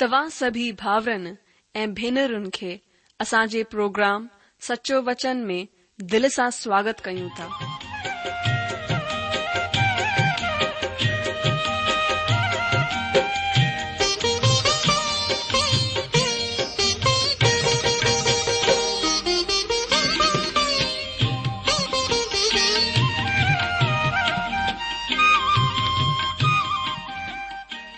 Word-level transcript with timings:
तव्हां 0.00 0.28
सभी 0.30 0.64
भाउरनि 0.80 1.30
ऐं 1.80 1.86
भेनरुनि 1.94 2.48
खे 2.54 2.70
असांजे 3.20 3.62
प्रोग्राम 3.70 4.26
सचो 4.68 5.00
वचन 5.08 5.36
में 5.46 5.66
दिल 6.10 6.28
सां 6.36 6.48
स्वागत 6.58 7.00
कयूं 7.04 7.28
था 7.38 7.48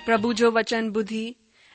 प्रभु 0.07 0.33
जो 0.43 0.51
वचन 0.57 0.89
बुधी 0.95 1.23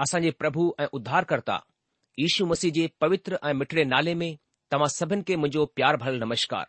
असांजे 0.00 0.30
प्रभु 0.38 0.72
ऐं 0.80 0.86
उद्धारकर्ता 0.98 1.58
यीशू 2.18 2.46
मसीह 2.46 2.70
जे 2.74 2.86
पवित्र 3.00 3.36
ऐं 3.48 3.52
मिठड़े 3.58 3.84
नाले 3.92 4.14
में 4.22 4.30
तव्हां 4.72 4.88
सभिनि 4.96 5.22
खे 5.28 5.36
मुंहिंजो 5.36 5.64
प्यार 5.76 5.96
भरियल 6.04 6.20
नमस्कार 6.22 6.66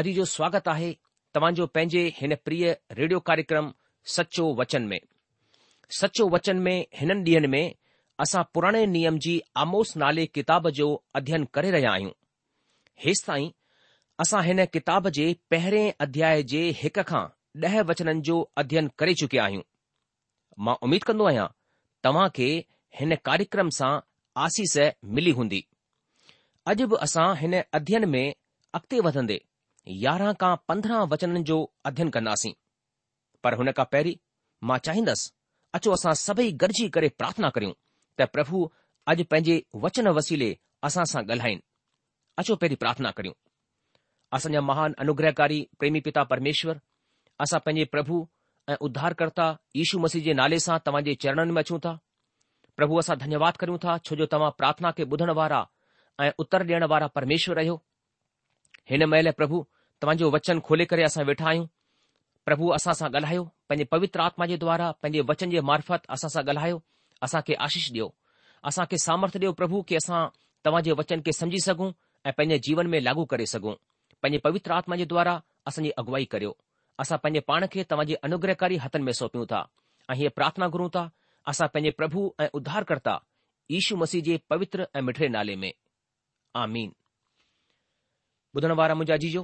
अॼु 0.00 0.12
जो 0.18 0.24
स्वागत 0.36 0.68
आहे 0.74 0.90
तव्हांजो 1.34 1.66
पंहिंजे 1.76 2.02
हिन 2.16 2.34
प्रिय 2.44 2.66
रेडियो 2.98 3.20
कार्यक्रम 3.28 3.70
सचो 4.16 4.46
वचन 4.60 4.86
में 4.92 4.98
सचो 6.00 6.28
वचन 6.34 6.56
में 6.66 6.76
हिननि 7.00 7.24
ॾींहनि 7.34 7.48
में 7.54 7.64
असां 8.24 8.42
पुराणे 8.54 8.84
नियम 8.96 9.18
जी 9.26 9.40
आमोस 9.64 9.96
नाले 10.04 10.26
किताब 10.38 10.68
जो 10.78 10.86
अध्ययन 11.20 11.44
करे 11.54 11.70
रहिया 11.70 11.90
आहियूं 11.92 12.10
हेसि 13.04 13.24
ताईं 13.26 13.50
असां 14.22 14.42
हिन 14.44 14.64
किताब 14.72 15.08
जे 15.18 15.32
पहिरें 15.50 15.92
अध्याय 16.06 16.42
जे 16.54 16.62
हिक 16.82 16.98
खां 17.10 17.26
ॾह 17.66 17.80
वचननि 17.90 18.20
जो 18.30 18.36
अध्ययन 18.62 18.88
करे 18.98 19.14
चुकिया 19.20 19.44
आहियूं 19.44 19.62
मां 20.64 20.74
उमीद 20.88 21.04
कंदो 21.10 21.24
आहियां 21.28 21.46
तव्हां 22.04 22.28
खे 22.36 22.48
हिन 23.00 23.14
कार्यक्रम 23.28 23.70
सां 23.78 23.92
आसीस 24.44 24.76
मिली 25.16 25.30
हूंदी 25.40 25.58
अॼु 26.72 26.86
बि 26.92 26.96
असां 27.06 27.26
हिन 27.40 27.54
अध्यन 27.78 28.06
में 28.14 28.22
अॻिते 28.74 29.00
वधंदे 29.06 29.38
यारहं 30.04 30.32
खां 30.42 30.52
पंद्रहं 30.70 31.06
वचननि 31.12 31.42
जो 31.50 31.56
अध्ययन 31.90 32.10
कंदासीं 32.16 32.52
पर 33.46 33.54
हुन 33.60 33.70
खां 33.80 33.84
पहिरीं 33.94 34.16
मां 34.70 34.78
चाहींदसि 34.88 35.30
अचो 35.78 35.92
असां 35.96 36.14
सभई 36.26 36.52
गॾिजी 36.64 36.88
करे 36.96 37.08
प्रार्थना 37.22 37.50
करियूं 37.56 37.76
त 38.20 38.28
प्रभु 38.36 38.62
अॼु 39.12 39.24
पंहिंजे 39.32 39.56
वचन 39.86 40.08
वसीले 40.20 40.50
असां 40.90 41.04
सां 41.14 41.22
ॻाल्हाइनि 41.32 41.62
अचो 42.42 42.56
पहिरीं 42.62 42.80
प्रार्थना 42.84 43.10
करियूं 43.20 43.38
असांजा 44.36 44.60
महान 44.70 44.92
अनुग्रहकारी 45.04 45.58
प्रेमी 45.80 46.00
पिता 46.08 46.22
परमेश्वर 46.34 46.80
असां 47.46 47.60
पंहिंजे 47.66 47.84
प्रभु 47.96 48.24
ऐं 48.68 48.74
उद्दारक्ता 48.86 49.44
यीशू 49.76 49.98
मसीह 50.04 50.22
जे 50.24 50.32
नाले 50.40 50.56
सां 50.62 50.74
तव्हां 50.86 51.02
जे 51.04 51.12
चरणनि 51.24 51.52
में 51.56 51.60
अचूं 51.62 51.78
था 51.84 51.92
प्रभु 52.80 52.96
असां 53.02 53.16
धन्यवाद 53.20 53.56
करियूं 53.62 53.78
था 53.84 53.94
छो 54.08 54.16
जो 54.18 54.26
तव्हां 54.34 54.50
प्रार्थना 54.58 54.90
खे 54.98 55.04
ॿुधण 55.14 55.30
वारा 55.38 55.60
ऐं 56.24 56.30
उत्तर 56.44 56.62
ॾियण 56.70 56.84
वारा 56.92 57.06
परमेश्वर 57.18 57.56
रहियो 57.60 57.76
हिन 58.90 59.04
महिल 59.14 59.30
प्रभु 59.38 59.62
तव्हांजो 60.02 60.30
वचन 60.36 60.60
खोले 60.68 60.84
करे 60.92 61.02
असां 61.08 61.24
वेठा 61.30 61.48
आहियूं 61.52 61.66
प्रभु 62.48 62.68
असां 62.78 62.94
सां 63.00 63.08
ॻाल्हायो 63.14 63.44
पंहिंजे 63.68 63.84
पवित्र 63.94 64.20
आत्मा 64.26 64.46
जे 64.52 64.56
द्वारा 64.66 64.90
पंहिंजे 65.00 65.24
वचन 65.32 65.50
जे 65.56 65.60
मार्फत 65.70 66.02
असां 66.18 66.30
सां 66.36 66.42
ॻाल्हायो 66.52 66.82
असां 67.28 67.40
खे 67.48 67.54
आशीष 67.68 67.90
ॾियो 67.98 68.08
असां 68.72 68.84
खे 68.90 68.98
सामर्थ 69.08 69.36
ॾियो 69.44 69.52
प्रभु 69.62 69.82
कि 69.88 69.96
असां 70.02 70.20
तव्हां 70.64 70.82
जे 70.90 71.00
वचन 71.02 71.24
खे 71.28 71.32
समझी 71.42 71.64
सघूं 71.70 71.90
ऐं 72.28 72.32
पंहिंजे 72.38 72.58
जीवन 72.68 72.94
में 72.94 73.00
लागू 73.10 73.24
करे 73.34 73.46
सघूं 73.56 73.74
पंहिंजे 74.22 74.44
पवित्र 74.48 74.72
आत्मा 74.80 74.96
जे 75.02 75.08
द्वारा 75.14 75.40
असांजी 75.72 75.90
अगुवाई 76.04 76.24
करियो 76.34 76.54
असां 77.02 77.18
पंहिंजे 77.22 77.40
पाण 77.48 77.66
खे 77.72 77.82
तव्हांजे 77.90 78.14
अनुग्रहकारी 78.26 78.76
हथनि 78.84 79.02
में 79.06 79.12
सौपियूं 79.18 79.46
था 79.52 79.60
ऐं 80.10 80.14
हीअ 80.20 80.30
प्रार्थना 80.38 80.66
घुरूं 80.74 80.88
था 80.94 81.04
असां 81.52 81.68
पंहिंजे 81.74 81.90
प्रभु 81.98 82.20
ऐं 82.42 82.48
उद्धारकर्ता 82.58 83.14
ईशू 83.78 83.96
मसीह 84.02 84.22
जे 84.28 84.36
पवित्र 84.50 84.86
ऐं 84.96 85.02
मिठड़े 85.08 85.28
नाले 85.36 85.56
में 85.64 85.72
आमीन 86.62 86.92
ॿुधण 88.56 88.72
वारा 88.80 89.16
जीजो 89.24 89.42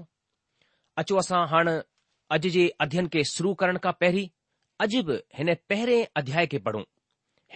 अचो 1.01 1.17
असां 1.23 1.47
हाणे 1.53 1.77
अॼु 2.35 2.51
जे 2.57 2.65
अध्ययन 2.87 3.09
खे 3.15 3.23
शुरू 3.35 3.53
करण 3.63 3.79
खां 3.87 3.93
पहिरीं 4.03 4.27
अॼु 4.85 5.03
बि 5.09 5.17
हिन 5.39 5.55
पहिरें 5.71 6.07
अध्याय 6.21 6.47
खे 6.53 6.59
पढ़ूं 6.69 6.83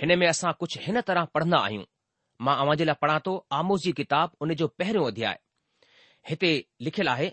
हिन 0.01 0.19
में 0.19 0.27
असां 0.29 0.53
कुझ 0.63 0.71
हिन 0.87 1.01
तरह 1.11 1.25
पढ़न्दा 1.37 1.59
आहियूं 1.69 1.85
मां 2.47 2.57
तव्हां 2.61 2.77
जे 2.81 2.85
लाइ 2.91 3.01
पढ़ा 3.05 3.19
थो 3.27 3.33
आमोस 3.61 3.83
जी 3.87 3.93
किताब 4.03 4.37
उन 4.47 4.55
जो 4.63 4.69
पहिरियों 4.83 5.07
अध्याय 5.13 5.39
हिते 6.31 6.53
लिखियलु 6.89 7.11
आहे 7.15 7.31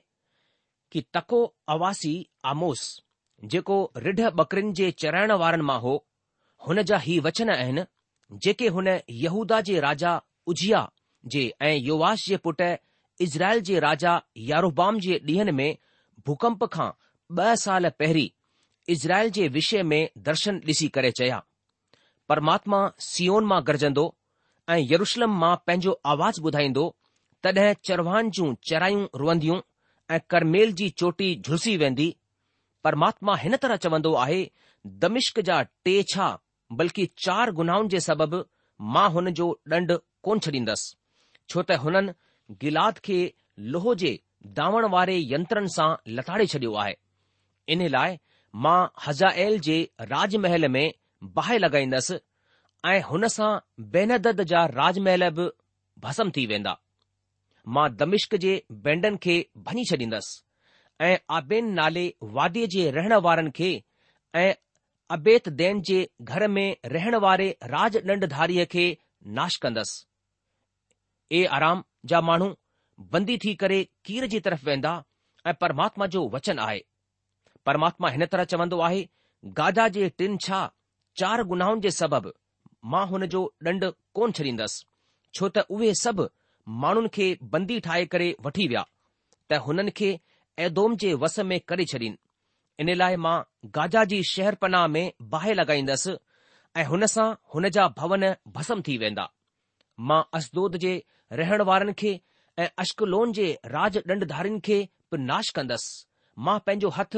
कि 0.91 1.01
तको 1.13 1.44
अवासी 1.75 2.16
आमोस 2.51 2.81
जेको 3.53 3.78
रिढ 4.06 4.19
बकरिन 4.40 4.73
जे 4.79 4.90
चराइण 5.03 5.31
वारनि 5.44 5.63
मां 5.69 5.79
हो 5.85 5.94
हुन 6.68 6.81
जा 6.91 6.97
ही 7.07 7.19
वचन 7.28 7.50
आहिनि 7.56 7.84
जेके 8.46 8.68
हुन 8.75 8.88
यहूदा 9.25 9.59
जे 9.69 9.79
राजा 9.88 10.13
उजिया 10.53 10.88
जे 11.34 11.44
ऐं 11.68 11.75
योवास 11.75 12.25
जे 12.28 12.38
पुट 12.47 12.62
इज़राइल 13.28 13.59
जे 13.69 13.79
राजा 13.88 14.13
यारोबाम 14.50 15.00
जे 15.07 15.18
ॾींहनि 15.28 15.51
में 15.59 15.78
भूकंप 16.28 16.63
खां 16.75 16.90
ॿ 17.38 17.56
साल 17.66 17.90
पहिरीं 18.00 18.29
इज़राइल 18.96 19.29
जे 19.38 19.47
विषय 19.57 19.84
में 19.91 20.00
दर्शन 20.28 20.59
ॾिसी 20.72 20.88
करे 20.97 21.12
चया 21.19 21.41
परमात्मा 22.29 22.79
सियोन 23.07 23.46
मां 23.52 23.62
गरजंदो 23.67 24.03
ऐं 24.73 24.78
यरुशलम 24.91 25.34
मां 25.44 25.56
पंहिंजो 25.67 26.00
आवाज़ 26.16 26.41
ॿुधाईंदो 26.50 26.85
तॾहिं 27.44 27.73
चरवान 27.90 28.29
जूं 28.38 28.53
चरायूं 28.69 29.06
रुअंदियूं 29.22 29.59
ऐं 30.11 30.19
करमेल 30.29 30.73
जी 30.79 30.89
चोटी 31.01 31.35
झुलसी 31.45 31.75
वेंदी 31.77 32.16
परमात्मा 32.83 33.35
हिन 33.43 33.55
तरह 33.61 33.75
चवंदो 33.85 34.13
आहे 34.23 34.41
दमिश्क 35.05 35.39
जा 35.47 35.61
टे 35.85 35.93
छा 36.13 36.27
बल्कि 36.81 37.05
चार 37.25 37.51
गुनाहनि 37.59 37.88
जे 37.93 37.99
सबबि 38.09 38.41
मां 38.97 39.09
हुन 39.16 39.29
जो 39.39 39.47
ॾंड 39.73 39.97
कोन 40.27 40.39
छॾींदसि 40.47 40.93
छो 41.49 41.61
त 41.63 41.79
हुननि 41.85 42.13
गिलाद 42.66 42.99
खे 43.07 43.17
लोहो 43.75 43.95
जे 44.03 44.11
दावण 44.61 44.85
वारे 44.95 45.17
यंत्रनि 45.33 45.73
सां 45.77 45.88
लताड़े 46.19 46.45
छडि॒यो 46.53 46.75
आहे 46.85 46.95
इन 47.75 47.87
लाइ 47.97 48.17
मां 48.67 48.79
हज़ाएल 49.07 49.59
जे 49.69 49.77
राजमहल 50.13 50.67
में 50.77 50.93
बाहि 51.39 51.57
लॻाईंदसि 51.66 52.19
ऐं 52.93 53.01
हुन 53.11 53.27
सां 53.39 53.51
बेनदद 53.97 54.41
जा 54.53 54.66
राजमहल 54.79 55.29
बि 55.39 55.49
भस्म 56.07 56.31
थी 56.35 56.45
वेंदा 56.53 56.77
मां 57.73 57.85
दमिश्क 58.01 58.35
जे 58.43 58.51
बैंडन 58.87 59.15
खे 59.25 59.35
भञी 59.67 59.83
छॾींदसि 59.91 61.05
ऐं 61.07 61.15
आबेन 61.37 61.71
नाले 61.79 62.03
वादीअ 62.37 62.67
जे 62.75 62.83
रहण 62.97 63.13
वारनि 63.27 63.51
खे 63.59 63.69
ऐं 64.41 64.51
अबेत 65.15 65.49
देन 65.61 65.81
जे 65.89 65.97
घर 66.23 66.47
में 66.57 66.67
रहण 66.95 67.15
वारे 67.25 67.47
राज 67.73 67.97
ॾंड 68.11 68.27
खे 68.75 68.85
नाश 69.40 69.55
कंदसि 69.66 71.37
ए 71.37 71.43
आराम 71.57 71.84
जा 72.13 72.22
माण्हू 72.29 72.49
बंदी 73.16 73.37
थी 73.43 73.53
करे 73.61 73.84
कीर 74.09 74.25
जी 74.34 74.40
तरफ़ 74.47 74.66
वेंदा 74.66 74.91
ऐं 75.47 75.53
परमात्मा 75.61 76.05
जो 76.16 76.28
वचन 76.35 76.59
आहे 76.67 76.79
परमात्मा 77.66 78.09
हिन 78.16 78.25
तरह 78.35 78.43
चवंदो 78.53 78.79
आहे 78.87 79.01
गाजा 79.61 79.87
जे 79.97 80.09
टिन 80.22 80.37
छा 80.45 80.59
चार 81.22 81.43
गुनाहनि 81.53 81.81
जे 81.87 81.91
सबबि 81.99 82.35
मां 82.93 83.05
हुन 83.13 83.25
जो 83.35 83.43
ॾंड 83.67 83.91
कोन 84.19 84.31
छॾींदसि 84.40 84.85
छो 85.37 85.49
त 85.57 85.66
उहे 85.79 85.93
सभु 86.03 86.28
माण्हुनि 86.67 87.08
खे 87.14 87.35
बंदी 87.52 87.79
ठाहे 87.85 88.06
करे 88.14 88.29
वठी 88.46 88.67
विया 88.67 88.84
त 89.52 89.59
हुननि 89.66 89.91
खे 89.97 90.09
ऐदोम 90.66 90.96
जे 91.02 91.14
वस 91.23 91.40
में 91.50 91.59
करे 91.70 91.85
छॾीनि 91.91 92.16
इन 92.84 92.94
लाइ 92.97 93.16
मां 93.26 93.35
गाजा 93.76 94.03
जी 94.14 94.22
शहरपनाह 94.32 94.88
में 94.96 95.12
बाहि 95.34 95.53
लॻाईंदसि 95.59 96.16
ऐं 96.78 96.85
हुन 96.85 97.06
सां 97.16 97.28
हुन 97.53 97.70
जा 97.78 97.88
भवन 97.97 98.34
भस्म 98.58 98.82
थी 98.88 98.97
वेंदा 99.03 99.28
मां 100.12 100.22
असदोद 100.40 100.78
जे 100.85 100.94
रहण 101.41 101.62
वारनि 101.72 101.94
खे 102.02 102.20
ऐं 102.62 102.67
अश्कलोन 102.85 103.34
जे 103.40 103.46
राज 103.76 103.97
ॾंडधारियुनि 104.12 104.59
खे 104.70 104.78
बि 105.12 105.17
नाश 105.29 105.50
कंदसि 105.56 106.44
मां 106.47 106.59
पंहिंजो 106.66 106.90
हथ 107.00 107.16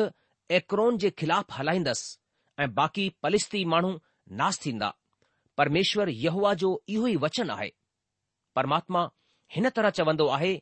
एक्रोन 0.59 0.97
जे 1.01 1.09
ख़िलाफ़ 1.21 1.53
हलाईंदसि 1.59 2.63
ऐं 2.63 2.73
बाक़ी 2.75 3.09
पलिस्ती 3.23 3.63
माण्हू 3.75 3.99
नास 4.41 4.59
थींदा 4.65 4.89
परमेश्वर 5.57 6.09
यहूआ 6.25 6.53
जो 6.63 6.69
इहो 6.95 7.07
ई 7.07 7.15
वचन 7.25 7.49
आहे 7.57 7.69
परमात्मा 8.55 9.09
हिन 9.55 9.69
तरह 9.75 9.89
चवंदो 9.97 10.27
आहे 10.37 10.53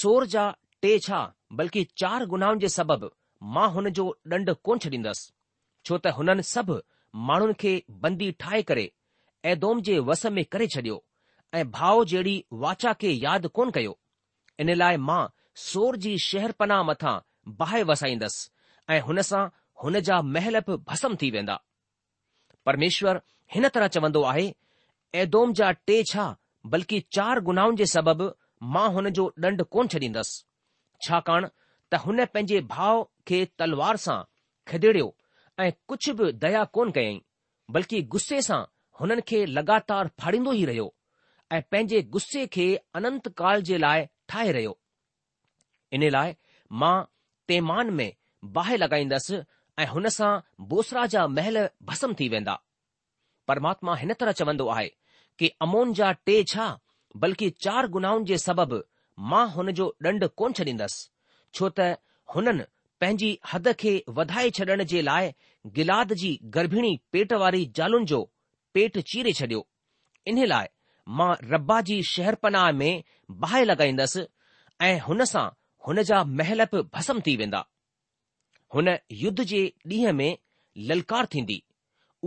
सोर 0.00 0.26
जा 0.34 0.44
टे 0.82 0.98
छा 1.06 1.18
बल्कि 1.58 1.82
चार 2.00 2.24
गुनाहनि 2.34 2.60
जे 2.60 2.68
सबबि 2.76 3.08
मां 3.56 3.68
हुन 3.74 3.88
जो 3.98 4.06
ॾंड 4.32 4.50
कोन 4.68 4.78
छॾींदसि 4.84 5.30
छो 5.88 5.98
त 6.04 6.12
हुननि 6.18 6.42
सभु 6.50 6.78
माण्हुनि 7.30 7.54
खे 7.62 7.72
बंदी 8.06 8.30
ठाहे 8.44 8.62
करे 8.70 8.86
ऐदोम 9.52 9.80
जे 9.88 9.98
वस 10.08 10.24
में 10.38 10.44
करे 10.54 10.66
छॾियो 10.74 10.96
ऐं 11.60 11.64
भाउ 11.76 12.04
जहिड़ी 12.12 12.34
वाचा 12.64 12.92
खे 13.02 13.10
यादि 13.26 13.48
कोन 13.58 13.70
कयो 13.76 13.96
इन 14.64 14.74
लाइ 14.82 14.96
मां 15.10 15.20
सोर 15.68 15.96
जी 16.06 16.16
शहरपना 16.28 16.82
मथां 16.92 17.16
बाहि 17.62 17.82
वसाईंदसि 17.92 18.50
ऐं 18.94 19.00
हुन 19.10 19.20
सां 19.30 19.46
हुन 19.82 20.00
जा 20.10 20.20
महल 20.34 20.60
बि 20.70 20.76
भसम 20.90 21.16
थी 21.22 21.30
वेंदा 21.36 21.58
परमेश्वर 22.70 23.20
हिन 23.54 23.68
तरह 23.76 23.88
चवंदो 23.98 24.22
आहे 24.32 24.46
ऐदोम 25.24 25.52
जा 25.60 25.70
टे 25.88 26.02
छा 26.12 26.26
बल्कि 26.72 26.98
चार 27.16 27.40
गुनाहनि 27.48 27.76
जे 27.78 27.86
सबबि 27.94 28.26
मां 28.76 28.86
हुन 28.94 29.08
जो 29.18 29.24
ॾंड 29.44 29.62
कोन 29.74 29.88
छॾींदसि 29.88 31.06
छाकाणि 31.06 31.48
त 31.90 32.00
हुन 32.04 32.24
पंहिंजे 32.34 32.60
भाउ 32.74 33.02
खे 33.30 33.40
तलवार 33.60 33.96
सां 34.04 34.16
खिदेड़ियो 34.70 35.08
ऐं 35.64 35.70
कुझु 35.92 36.12
बि 36.20 36.30
दया 36.44 36.62
कोन 36.78 36.90
कयईं 36.96 37.20
बल्कि 37.76 38.00
गुस्से 38.14 38.40
सां 38.48 38.60
हुननि 39.00 39.22
खे 39.32 39.40
लगातार 39.58 40.10
फाड़ींदो 40.22 40.52
ई 40.62 40.64
रहियो 40.70 40.88
ऐं 41.56 41.62
पंहिंजे 41.74 42.02
गुस्से 42.16 42.46
खे 42.58 42.66
अनंत 43.00 43.28
काल 43.42 43.62
जे 43.70 43.78
लाइ 43.86 44.06
ठाहे 44.32 44.52
रहियो 44.58 44.74
इन 45.98 46.08
लाइ 46.18 46.34
मां 46.84 46.94
तेमान 47.52 47.94
में 48.00 48.08
बाहि 48.58 48.76
लॻाईंदसि 48.84 49.42
ऐं 49.78 49.86
हुन 49.94 50.08
सां 50.18 50.32
बोसरा 50.74 51.06
जा 51.16 51.26
महल 51.38 51.62
भस्म 51.92 52.14
थी 52.20 52.28
वेंदा 52.36 52.58
परमात्मा 53.50 53.94
हिन 54.02 54.12
तरह 54.20 54.32
चवंदो 54.42 54.66
आहे 54.76 54.94
के 55.38 55.52
अमोन 55.62 55.92
जा 55.94 56.10
टे 56.26 56.42
छा 56.52 56.66
बल्कि 57.22 57.48
चार 57.64 57.86
गुनाहनि 57.96 58.24
जे 58.30 58.36
सबबि 58.46 58.80
मां 59.32 59.48
हुन 59.56 59.70
जो 59.80 59.88
ॾंड 60.06 60.24
कोन 60.42 60.52
छॾींदसि 60.58 61.08
छो 61.58 61.68
त 61.78 61.88
हुननि 62.34 62.64
पंहिंजी 63.00 63.30
हद 63.52 63.72
खे 63.82 63.92
वधाए 64.18 64.50
छॾण 64.58 64.84
जे 64.92 65.02
लाइ 65.08 65.32
गिलाद 65.78 66.12
जी 66.22 66.30
गर्भिणी 66.56 66.94
पेट 67.16 67.32
वारी 67.42 67.64
जालुनि 67.80 68.06
जो 68.12 68.20
पेट 68.74 68.98
चीरे 69.12 69.32
छडि॒यो 69.40 69.66
इन 70.32 70.44
लाइ 70.54 70.66
मां 71.18 71.30
रब्बा 71.54 71.80
जी 71.90 71.98
शहरपनाह 72.12 72.70
में 72.82 73.02
बाहि 73.44 73.64
लॻाईंदसि 73.72 74.26
ऐं 74.88 74.98
हुन 75.08 75.24
सां 75.32 75.46
हुन 75.88 76.02
जा 76.12 76.22
महल 76.40 76.64
बि 76.74 76.82
भस्म 76.96 77.20
थी 77.26 77.36
वेंदा 77.42 77.64
हुन 78.74 78.96
युद्ध 79.24 79.42
जे 79.54 79.60
ॾींहं 79.92 80.12
में 80.22 80.32
ललकार 80.88 81.26
थींदी 81.34 81.62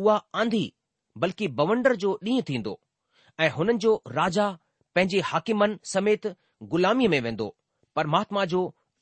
उहा 0.03 0.17
आंधी 0.43 0.65
बल्कि 1.23 1.47
बवंडर 1.61 1.95
जो 2.05 2.17
ॾींहुं 2.27 2.41
थींदो 2.49 2.79
ऐं 3.43 3.49
हुननि 3.49 3.73
जो 3.83 3.91
राजा 4.11 4.47
पंहिंजे 4.95 5.19
हाकिमन 5.31 5.77
समेत 5.91 6.25
ग़ुलामीअ 6.71 7.09
में 7.09 7.19
वेंदो 7.25 7.45
परमात्मा 7.95 8.43
जो 8.53 8.61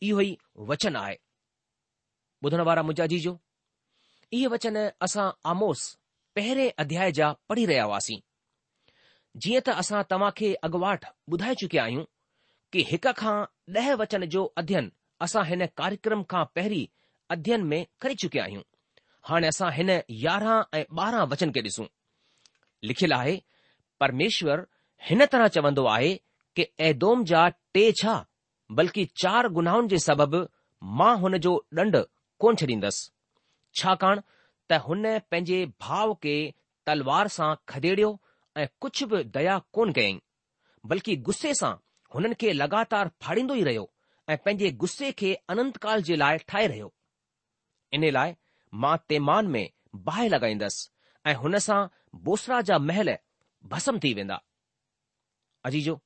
इहो 0.09 0.21
ई 0.21 0.37
वचन 0.71 0.95
आहे 0.95 1.15
ॿुधण 2.45 2.61
वारा 2.67 2.81
मुंहिंजा 2.83 3.05
जी 3.13 3.19
जो 3.19 3.37
इहे 4.33 4.47
वचन 4.55 4.77
असां 5.07 5.29
आमोस 5.53 5.81
पहिरें 6.35 6.71
अध्याय 6.83 7.11
जा 7.19 7.31
पढ़ी 7.49 7.65
रहिया 7.71 7.83
हुआसीं 7.89 8.19
जीअं 9.45 9.61
त 9.69 9.77
असां 9.85 10.01
तव्हां 10.11 10.31
खे 10.41 10.53
अॻुवाठ 10.69 11.09
ॿुधाए 11.33 11.55
चुकिया 11.63 11.83
आहियूं 11.83 12.05
कि 12.71 12.83
हिक 12.93 13.07
खां 13.23 13.35
ॾह 13.79 13.91
वचन 14.03 14.25
जो 14.35 14.45
अध्यन 14.63 14.91
असां 15.27 15.45
हिन 15.53 15.65
कार्यक्रम 15.81 16.23
खां 16.33 16.45
पहिरीं 16.55 16.85
अध्ययन 17.37 17.63
में 17.73 17.81
करे 18.01 18.15
चुकिया 18.25 18.43
आहियूं 18.45 18.63
हाणे 19.31 19.47
असां 19.55 19.71
हिन 19.81 19.89
यारहं 20.27 20.61
ऐं 20.77 20.85
ॿारहं 21.03 21.27
वचन 21.35 21.51
खे 21.57 21.61
ॾिसूं 21.69 21.91
लिखियलु 22.91 23.17
आहे 23.23 23.37
परमेश्वर 23.99 24.65
हिन 25.09 25.25
तरह 25.31 25.47
चवंदो 25.55 25.85
आहे 25.95 26.13
कि 26.55 26.65
ऐदोदोम 26.87 27.23
जा 27.31 27.47
टे 27.73 27.91
छा 28.01 28.15
बल्कि 28.79 29.05
चार 29.21 29.47
गुनाहनि 29.57 29.87
जे 29.93 29.99
सबबि 30.09 30.41
मां 30.99 31.15
हुन 31.23 31.37
जो 31.45 31.53
ॾंड 31.79 31.97
कोन 32.43 32.55
छॾींदसि 32.61 33.09
छाकाणि 33.81 34.21
त 34.69 34.81
हुन 34.87 35.03
पंहिंजे 35.31 35.65
भाउ 35.85 36.13
खे 36.23 36.35
तलवार 36.89 37.27
सां 37.37 37.49
खदेड़ियो 37.73 38.09
ऐं 38.63 38.67
कुझु 38.81 39.07
बि 39.13 39.23
दया 39.37 39.57
कोन 39.77 39.91
कयईं 39.97 40.19
बल्कि 40.93 41.15
गुस्से 41.29 41.53
सां 41.61 41.73
हुननि 42.15 42.35
खे 42.43 42.53
लगातार 42.61 43.11
फाड़ींदो 43.25 43.55
ई 43.55 43.63
रहियो 43.69 43.87
ऐं 44.33 44.37
पंहिंजे 44.45 44.71
गुस्से 44.85 45.11
खे 45.21 45.33
अनंतकाल 45.55 46.03
जे 46.09 46.15
लाइ 46.23 46.37
ठाहे 46.53 46.67
रहियो 46.73 46.91
इन 47.99 48.09
लाइ 48.19 48.35
मां 48.85 48.95
तेमान 49.13 49.47
में 49.57 49.63
बाहि 50.11 50.29
लॻाईंदसि 50.29 50.89
ऐं 51.29 51.35
हुन 51.45 51.57
सां 51.69 51.79
बोसरा 52.29 52.61
जा 52.71 52.77
महल 52.89 53.17
भस्म 53.73 53.99
थी 54.03 54.13
वेंदा 54.13 54.39
अजीजो 55.65 55.99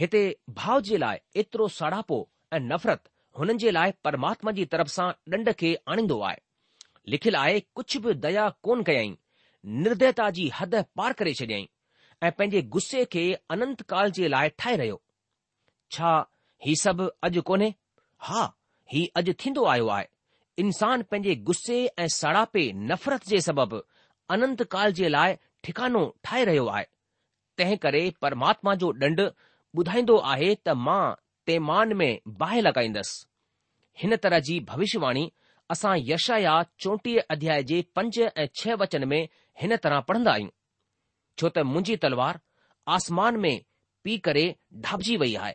हिते 0.00 0.22
भाउ 0.60 0.80
जे 0.88 0.96
लाइ 0.98 1.18
एतिरो 1.40 1.68
सड़ापो 1.78 2.28
ऐं 2.52 2.60
नफ़रत 2.60 3.08
हुननि 3.38 3.58
जे 3.58 3.70
लाइ 3.70 3.92
परमात्मा 4.04 4.52
जी 4.58 4.64
तरफ़ 4.74 4.88
सां 4.94 5.10
ॾंड 5.32 5.50
खे 5.60 5.74
आणींदो 5.94 6.20
आहे 6.28 6.36
लिखियलु 7.12 7.38
आहे 7.38 7.60
कुझु 7.74 8.00
बि 8.00 8.14
दया 8.24 8.48
कोन 8.68 8.82
कयई 8.88 9.16
निर्दयता 9.84 10.28
जी 10.38 10.48
हद 10.60 10.74
पार 10.96 11.12
करे 11.20 11.34
छॾियई 11.40 11.68
ऐं 12.22 12.30
पंहिंजे 12.38 12.62
गुस्से 12.76 13.04
खे 13.14 13.24
अनंत 13.56 13.82
काल 13.94 14.10
जे 14.18 14.28
लाइ 14.34 14.48
ठाहे 14.58 14.76
रहियो 14.76 15.00
छा 15.96 16.10
ही 16.66 16.74
सभु 16.82 17.06
अॼु 17.28 17.42
कोन्हे 17.50 17.74
हा 18.28 18.44
ही 18.92 19.06
अॼु 19.16 19.32
थींदो 19.44 19.64
आयो 19.74 19.88
आहे 19.96 20.08
इंसान 20.64 21.02
पंहिंजे 21.10 21.34
गुस्से 21.50 21.78
ऐं 21.98 22.08
सड़ापे 22.20 22.70
नफ़रत 22.90 23.26
जे 23.28 23.40
सबबि 23.48 23.80
अनंत 24.36 24.62
काल 24.74 24.92
जे 25.00 25.08
लाइ 25.08 25.36
ठिकानो 25.66 26.00
ठाहे 26.24 26.44
रहियो 26.44 26.66
आहे 26.76 26.84
तंहिं 27.60 27.76
करे 27.84 28.02
परमात्मा 28.24 28.74
जो 28.82 28.92
ॾंढ 29.08 29.20
ॿुधाईंदो 29.80 30.16
आहे 30.32 30.48
त 30.66 30.74
मां 30.86 31.02
तेमान 31.50 31.92
में 32.00 32.18
बाहि 32.40 32.62
लॻाईंदसि 32.66 33.20
हिन 34.02 34.14
तरह 34.24 34.38
जी 34.48 34.56
भविष्यवाणी 34.70 35.24
असां 35.74 35.94
यश 36.08 36.30
चोटीह 36.84 37.34
अध्याय 37.34 37.62
जे 37.70 37.80
पंज 37.98 38.18
ऐं 38.26 38.46
छह 38.60 38.74
वचन 38.82 39.08
में 39.12 39.20
हिन 39.62 39.76
तरह 39.86 40.00
पढ़ंदा 40.10 40.32
आहियूं 40.32 40.56
छो 41.40 41.48
त 41.56 41.64
मुंहिंजी 41.72 41.96
तलवार 42.04 42.40
आसमान 42.96 43.36
में 43.44 43.54
पी 44.04 44.16
करे 44.28 44.44
ढापजी 44.88 45.16
वई 45.24 45.34
आहे 45.44 45.54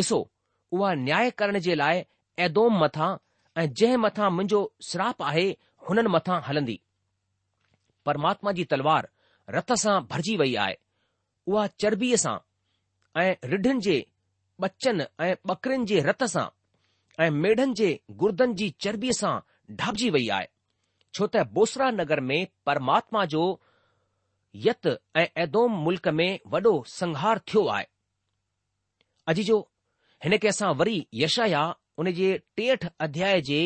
ॾिसो 0.00 0.18
उहा 0.76 0.94
न्याय 1.06 1.30
करण 1.40 1.58
जे 1.68 1.74
लाइ 1.82 2.02
ऐदोम 2.48 2.78
मथां 2.84 3.10
ऐं 3.62 3.66
जंहिं 3.80 4.00
मथां 4.06 4.30
मुंहिंजो 4.38 4.60
श्राप 4.90 5.22
आहे 5.32 5.48
हुननि 5.88 6.14
मथां 6.16 6.40
हलंदी 6.50 6.80
परमात्मा 8.10 8.52
जी 8.60 8.64
तलवार 8.72 9.08
रत 9.54 9.72
सां 9.82 9.96
भरिजी 10.10 10.36
वई 10.36 10.54
आहे 10.64 10.76
उहा 11.52 11.66
चर्बीअ 11.82 12.16
सां 12.22 12.36
ऐं 13.24 13.34
रिढनि 13.54 13.80
जे 13.88 13.98
बचन 14.64 15.04
ऐं 15.26 15.34
ॿकरिन 15.54 15.84
जे 15.92 16.00
रत 16.08 16.24
सां 16.34 16.46
ऐं 17.24 17.28
मेढनि 17.44 17.74
जे 17.80 17.88
गुर्दन 18.22 18.54
जी 18.60 18.68
चर्ॿीअ 18.86 19.12
सां 19.20 19.34
डाबिजी 19.82 20.08
वई 20.16 20.28
आहे 20.38 20.48
छो 21.14 21.26
त 21.28 21.44
बोसरा 21.58 21.90
नगर 22.00 22.20
में 22.30 22.38
परमात्मा 22.70 23.24
जो 23.34 23.44
यत 24.66 24.86
ऐं 25.16 25.26
ऐदोदोम 25.26 25.72
मुल्क़ 25.86 26.08
में 26.18 26.28
वॾो 26.56 26.72
संहार 26.98 27.40
थियो 27.52 27.64
आहे 27.76 27.86
अॼ 29.28 29.34
जो 29.50 29.58
हिनखे 30.26 30.48
असां 30.54 30.74
वरी 30.82 30.98
यशया 31.22 31.62
उन 32.02 32.10
जे 32.18 32.28
टेहठि 32.58 32.88
अध्याय 33.08 33.40
जे 33.50 33.60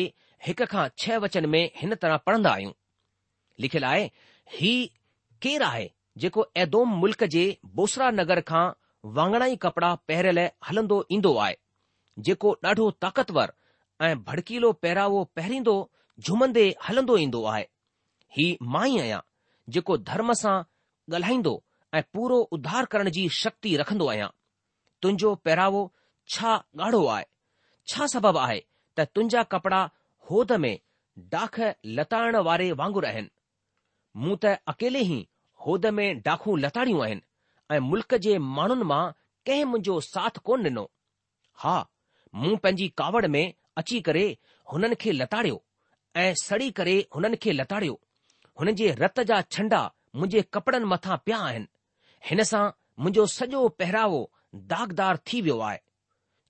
हिक 0.47 0.61
खां 0.75 0.87
छह 1.03 1.17
वचन 1.25 1.45
में 1.55 1.63
हिन 1.79 1.95
तरह 2.03 2.17
पढ़ंदा 2.29 2.49
आहियूं 2.55 2.73
लिखियलु 3.65 3.85
आहे 3.87 4.09
केरु 5.43 5.65
आहे 5.67 5.85
जेको 6.21 6.41
एदोम 6.63 6.89
मुल्क़ 7.01 7.23
जे 7.35 7.43
बोसरा 7.77 8.09
नगर 8.19 8.39
खां 8.49 8.63
वाङणाई 9.17 9.55
कपड़ा 9.63 9.87
पहिरियल 10.09 10.39
हलंदो 10.69 10.97
ईंदो 11.17 11.31
आहे 11.45 11.55
जेको 12.27 12.49
ॾाढो 12.71 12.85
ताक़तवर 13.05 13.53
ऐं 14.07 14.11
भड़कीलो 14.27 14.71
पहिरावो 14.83 15.23
पहिरींदो 15.39 15.73
झुमंदे 16.25 16.65
हलंदो 16.89 17.17
ईंदो 17.25 17.41
आहे 17.53 17.63
ही 18.37 18.45
मां 18.75 18.83
ई 18.91 18.99
आहियां 19.05 19.19
जेको 19.77 19.97
धर्म 20.11 20.33
सां 20.43 20.53
ॻाल्हाईंदो 21.15 21.55
ऐं 21.99 22.03
पूरो 22.17 22.37
उधार 22.57 22.85
करण 22.95 23.09
जी 23.17 23.25
शक्ति 23.39 23.73
रखंदो 23.83 24.07
आहियां 24.13 24.29
तुंहिंजो 25.01 25.33
पहिरावो 25.49 25.81
छा 26.35 26.53
ॻाढ़ो 26.87 27.05
आहे 27.15 27.25
छा 27.93 28.07
सबबु 28.15 28.39
आहे 28.45 28.59
त 28.61 29.07
तुंहिंजा 29.15 29.43
कपड़ा 29.55 29.81
होद 30.29 30.53
में 30.65 30.73
डाख 31.35 31.59
लताइण 32.01 32.35
वारे 32.49 32.71
वांगुरु 32.83 33.07
आहिनि 33.13 33.31
मूं 34.21 34.35
त 34.45 34.55
अकेले 34.75 35.01
ई 35.11 35.21
होद 35.65 35.85
में 35.97 36.19
डाखू 36.25 36.55
लताड़ियूं 36.57 37.03
आहिनि 37.03 37.21
ऐं 37.75 37.79
मुल्क 37.89 38.13
जे 38.25 38.37
माण्हुनि 38.57 38.83
मां 38.91 39.03
कंहिं 39.47 39.65
मुंहिंजो 39.71 39.99
साथ 40.07 40.37
कोन 40.47 40.63
ॾिनो 40.65 40.83
हा 41.63 41.75
मूं 42.39 42.55
पंहिंजी 42.63 42.87
कावड़ 43.01 43.25
में 43.35 43.53
अची 43.77 43.99
करे 44.07 44.25
हुननि 44.73 44.95
खे 45.03 45.11
लताड़ियो 45.21 45.61
ऐं 46.23 46.33
सड़ी 46.43 46.69
करे 46.79 46.95
हुननि 47.15 47.37
खे 47.43 47.51
लताड़ियो 47.59 47.99
हुन 48.59 48.71
जे 48.79 48.89
रत 49.01 49.19
जा 49.31 49.41
छंडा 49.55 49.81
मुंहिंजे 50.15 50.41
कपड़नि 50.53 50.85
मथां 50.93 51.17
पिया 51.25 51.37
आहिनि 51.49 51.67
हिन 52.29 52.43
सां 52.51 52.63
मुंहिंजो 52.99 53.25
सॼो 53.35 53.67
पहिरावो 53.81 54.21
दागदार 54.73 55.17
थी 55.27 55.41
वियो 55.41 55.59
आहे 55.67 55.79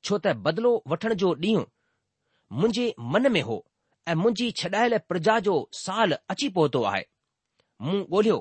छो 0.06 0.18
त 0.18 0.36
बदिलो 0.48 0.72
वठण 0.94 1.14
जो 1.24 1.34
ॾींहुं 1.50 1.66
मुंहिंजे 2.62 2.88
मन 3.16 3.32
में 3.34 3.42
हो 3.50 3.58
ऐं 4.10 4.16
मुंहिंजी 4.22 4.50
छॾायल 4.62 4.98
प्रजा 5.10 5.40
जो 5.50 5.56
साल 5.82 6.18
अची 6.36 6.50
पहुतो 6.60 6.84
आहे 6.94 7.04
मूं 7.88 8.00
ॻोल्हियो 8.18 8.40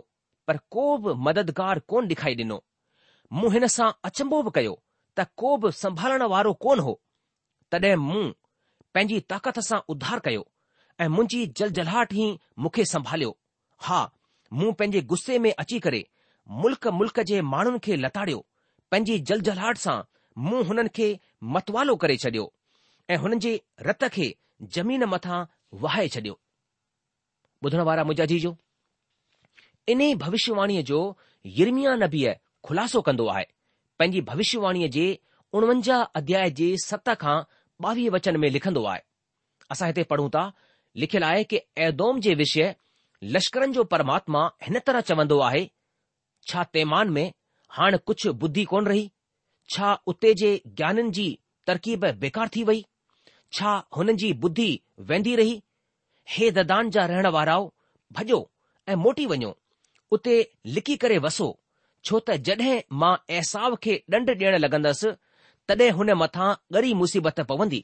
पर 0.51 0.57
को 0.75 0.85
बि 1.03 1.13
मददगार 1.25 1.79
कोन 1.93 2.07
ॾेखारी 2.11 2.35
ॾिनो 2.43 2.59
मूं 3.39 3.51
हिन 3.53 3.67
सां 3.75 3.89
अचंबो 4.09 4.43
बि 4.47 4.51
कयो 4.55 4.73
त 5.19 5.27
को 5.43 5.57
बि 5.65 5.71
संभालण 5.81 6.23
वारो 6.33 6.53
कोन 6.65 6.79
हो 6.87 6.95
तॾहिं 7.73 7.95
मूं 8.07 8.23
पंहिंजी 8.95 9.21
ताकत 9.33 9.59
सां 9.71 9.79
उधार 9.95 10.19
कयो 10.25 10.47
ऐं 11.01 11.09
मुंहिंजी 11.17 11.47
जल 11.61 11.71
झलाहट 11.81 12.15
ई 12.23 12.27
मूंखे 12.67 12.85
संभालियो 12.95 13.37
हा 13.89 14.01
मूं 14.61 14.73
पंहिंजे 14.81 15.03
गुस्से 15.13 15.39
में 15.45 15.53
अची 15.65 15.79
करे 15.87 16.03
मुल्क 16.65 16.87
मुल्क 17.01 17.21
जे 17.31 17.41
माण्हुनि 17.55 17.79
खे 17.87 17.97
लताड़ियो 18.07 18.39
पंहिंजी 18.91 19.19
जल 19.31 19.75
सां 19.87 19.97
मूं 20.49 20.65
हुननि 20.73 20.89
खे 21.01 21.07
मतवालो 21.59 21.97
करे 22.07 22.17
छॾियो 22.25 22.49
ऐं 23.15 23.19
हुननि 23.27 23.39
जे 23.47 23.55
रत 23.91 24.05
खे 24.19 24.27
ज़मीन 24.79 25.05
मथां 25.15 25.39
वहाए 25.87 26.09
ॿुधण 27.65 27.81
वारा 27.87 28.03
ايني 29.89 30.09
ભવિષ્યવાણી 30.23 30.83
جو 30.91 30.99
યર્મિયા 31.59 31.99
نبیએ 32.05 32.31
ખુલાસો 32.65 32.99
કંદો 33.07 33.25
આય 33.33 33.47
પંજી 33.99 34.27
ભવિષ્યવાણી 34.29 34.89
જે 34.97 35.07
49 35.61 36.01
અધ્યાય 36.19 36.51
જે 36.59 36.69
7 36.85 37.15
કા 37.23 37.39
22 37.85 38.13
વચન 38.15 38.37
મે 38.43 38.49
લખંદો 38.55 38.83
આય 38.89 39.03
અસા 39.73 39.89
હેતે 39.91 40.05
પઢું 40.11 40.31
તા 40.37 40.49
લખેલ 41.01 41.25
આય 41.27 41.45
કે 41.51 41.59
એદોમ 41.87 42.17
જે 42.25 42.33
વિશે 42.41 42.67
લશ્કરન 43.33 43.73
જો 43.77 43.83
પરમાત્મા 43.93 44.47
હેન 44.67 44.77
તરહ 44.87 45.03
ચવંદો 45.09 45.37
આય 45.49 45.65
છાતેમાન 46.51 47.09
મે 47.17 47.25
હાણ 47.77 47.97
કુછ 48.09 48.23
બુદ્ધિ 48.43 48.65
કોન 48.73 48.87
રહી 48.93 49.07
છા 49.73 49.95
ઉતે 50.13 50.31
જે 50.41 50.51
જ્ઞાનનજી 50.79 51.33
તરકીબ 51.69 52.03
બેકાર 52.23 52.49
થી 52.55 52.65
વઈ 52.71 52.83
છા 53.57 53.77
હનજી 53.97 54.35
બુદ્ધિ 54.45 54.71
વેંડી 55.09 55.37
રહી 55.41 55.57
હે 56.35 56.51
દદાન 56.57 56.91
જા 56.95 57.07
રહેણવારાઓ 57.13 57.65
ભજો 58.19 58.39
એ 58.93 58.97
મોટી 59.07 59.31
વણ્યો 59.33 59.55
उते 60.13 60.37
लिकी 60.77 60.97
करे 61.03 61.19
वसो 61.27 61.47
छो 62.09 62.19
त 62.21 62.37
जड॒हिं 62.49 62.79
मां 63.03 63.13
ऐसाव 63.39 63.77
खे 63.85 63.97
डंड 64.15 64.31
ॾियण 64.35 64.57
लॻंदसि 64.65 65.11
तॾहिं 65.73 65.91
हुन 65.99 66.11
मथां 66.23 66.49
ॻरी 66.79 66.93
मुसीबत 67.01 67.41
पवंदी 67.53 67.83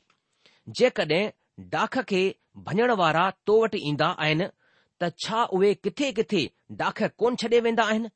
जेकड॒हिं 0.81 1.67
डाख 1.75 1.99
खे 2.13 2.23
भञण 2.69 2.93
वारा 3.03 3.25
तो 3.47 3.59
वटि 3.63 3.81
ईंदा 3.91 4.09
आहिनि 4.27 4.47
त 4.47 5.11
छा 5.25 5.43
उहे 5.59 5.73
किथे 5.87 6.11
किथे 6.21 6.43
डाख 6.83 7.03
कोन 7.23 7.37
छॾे 7.43 7.61
वेंदा 7.69 7.85
आहिनि 7.93 8.13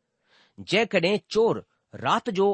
जेकड॒हिं 0.72 1.16
चोर 1.36 1.62
राति 2.06 2.32
जो 2.40 2.48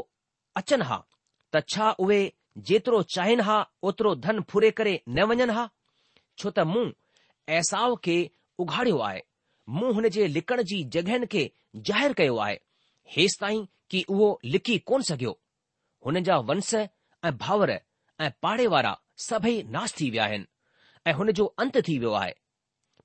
अचनि 0.63 0.89
हा 0.91 0.99
त 1.07 1.65
छा 1.77 1.91
उहे 2.07 2.21
जेतिरो 2.69 3.03
चाहिनि 3.15 3.47
हा 3.51 3.59
ओतिरो 3.91 4.15
धन 4.27 4.43
फुरे 4.51 4.71
करे 4.83 4.95
न 5.09 5.31
वञनि 5.33 5.57
हा 5.61 5.69
छो 6.39 6.51
त 6.59 6.69
मूं 6.75 6.87
ऐसांव 7.61 7.97
खे 8.09 8.19
उघाड़ियो 8.65 9.01
आहे 9.09 9.25
मूं 9.69 9.93
हुन 9.95 10.09
जे 10.15 10.27
लिकण 10.33 10.61
जी 10.71 10.77
जॻहिनि 10.95 11.27
खे 11.31 11.45
ज़ाहिरु 11.87 12.15
कयो 12.19 12.37
आहे 12.43 12.59
हेसि 13.17 13.39
ताईं 13.41 13.65
की 13.95 14.03
उहो 14.17 14.29
लिकी 14.57 14.77
कोन 14.91 15.03
सघियो 15.09 15.33
हुन 16.07 16.21
जा 16.29 16.37
वंश 16.51 16.69
ऐं 16.81 17.33
भाउर 17.41 17.71
ऐं 17.77 18.31
पाड़े 18.47 18.67
वारा 18.75 18.93
सभई 19.29 19.57
नास 19.77 19.95
थी 20.01 20.11
विया 20.11 20.25
आहिनि 20.27 20.47
ऐं 21.07 21.13
हुन 21.23 21.33
जो 21.41 21.45
अंत 21.65 21.77
थी 21.89 21.99
वियो 22.05 22.13
आहे 22.21 22.33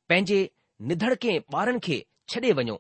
पंहिंजे 0.10 0.40
निधड़ 0.92 1.14
ॿारनि 1.26 1.80
खे 1.88 1.98
छडे॒ 2.34 2.54
वञो 2.62 2.78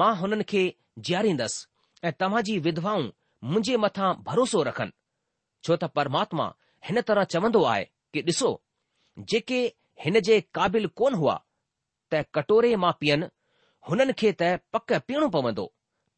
मां 0.00 0.12
हुननि 0.20 0.44
खे 0.52 0.62
जीआरींदसि 1.08 1.66
ऐं 2.06 2.12
तव्हां 2.20 2.42
जी 2.50 2.58
विधवाऊं 2.68 3.08
मुंहिंजे 3.52 3.76
मथां 3.86 4.10
भरोसो 4.28 4.62
रखनि 4.70 4.94
छो 5.64 5.76
त 5.82 5.90
परमात्मा 5.98 6.46
हिन 6.90 7.00
तरह 7.10 7.24
चवन्दो 7.36 7.62
आहे 7.72 7.88
कि 8.12 8.22
डि॒सो 8.28 8.50
जेके 9.34 9.60
हिन 10.06 10.20
जे 10.30 10.40
क़ाबिल 10.58 10.88
हुआ 11.02 11.40
त 12.12 12.16
कटोरे 12.34 12.74
मां 12.82 12.92
पीअनि 13.00 13.26
हुननि 13.88 14.12
खे 14.20 14.30
त 14.40 14.56
पक 14.72 14.92
पीअणो 15.06 15.28
पवंदो 15.36 15.64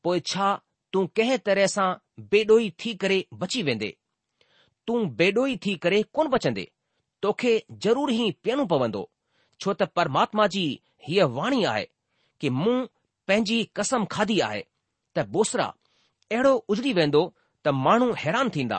पोइ 0.04 0.20
छा 0.30 0.48
तूं 0.92 1.04
कंहिं 1.16 1.38
तरह 1.46 1.66
सां 1.74 1.88
बेडोई 2.32 2.68
थी 2.80 2.94
करे 3.02 3.18
बची 3.40 3.62
वेंदे 3.68 3.90
तूं 4.86 5.00
बेडोई 5.18 5.56
थी 5.64 5.74
करे 5.84 6.02
कोन 6.16 6.28
बचंदे 6.34 6.66
तोखे 7.22 7.52
ज़रूर 7.84 8.10
ई 8.12 8.30
पीअणो 8.44 8.64
पवंदो 8.72 9.02
छो 9.62 9.72
त 9.78 9.88
परमात्मा 9.98 10.46
जी 10.54 10.64
हीअ 11.08 11.26
वाणी 11.38 11.64
आहे 11.72 11.84
कि 12.40 12.48
मूं 12.62 12.76
पंहिंजी 13.28 13.58
कसम 13.76 14.04
खाधी 14.14 14.38
आहे 14.48 14.62
त 15.16 15.24
बोसरा 15.36 15.66
अहिड़ो 16.32 16.52
उजड़ी 16.74 16.92
वेंदो 17.00 17.22
त 17.66 17.74
माण्हू 17.86 18.12
हैरान 18.24 18.48
थींदा 18.54 18.78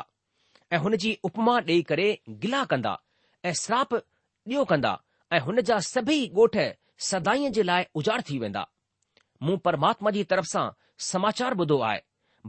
ऐं 0.73 0.77
हुन 0.85 0.95
जी 1.03 1.11
उपमा 1.29 1.55
ॾेई 1.69 1.81
करे 1.89 2.07
गिला 2.45 2.63
कंदा 2.71 2.93
ऐं 3.49 3.53
श्राप 3.63 3.93
ॾियो 3.95 4.63
कंदा 4.71 4.91
ऐं 5.33 5.39
हुन 5.45 5.61
जा 5.69 5.77
सभई 5.93 6.19
ॻोठ 6.43 6.57
सदाई 7.07 7.49
जे 7.55 7.63
लाइ 7.63 7.85
उजाड़ 7.95 8.21
थी 8.29 8.37
वेंदा 8.39 8.63
मूं 9.47 9.57
परमात्मा 9.67 10.11
जी 10.19 10.23
तरफ़ 10.31 10.45
सां 10.53 10.65
समाचार 11.11 11.55
ॿुधो 11.65 11.79
आहे 11.89 12.01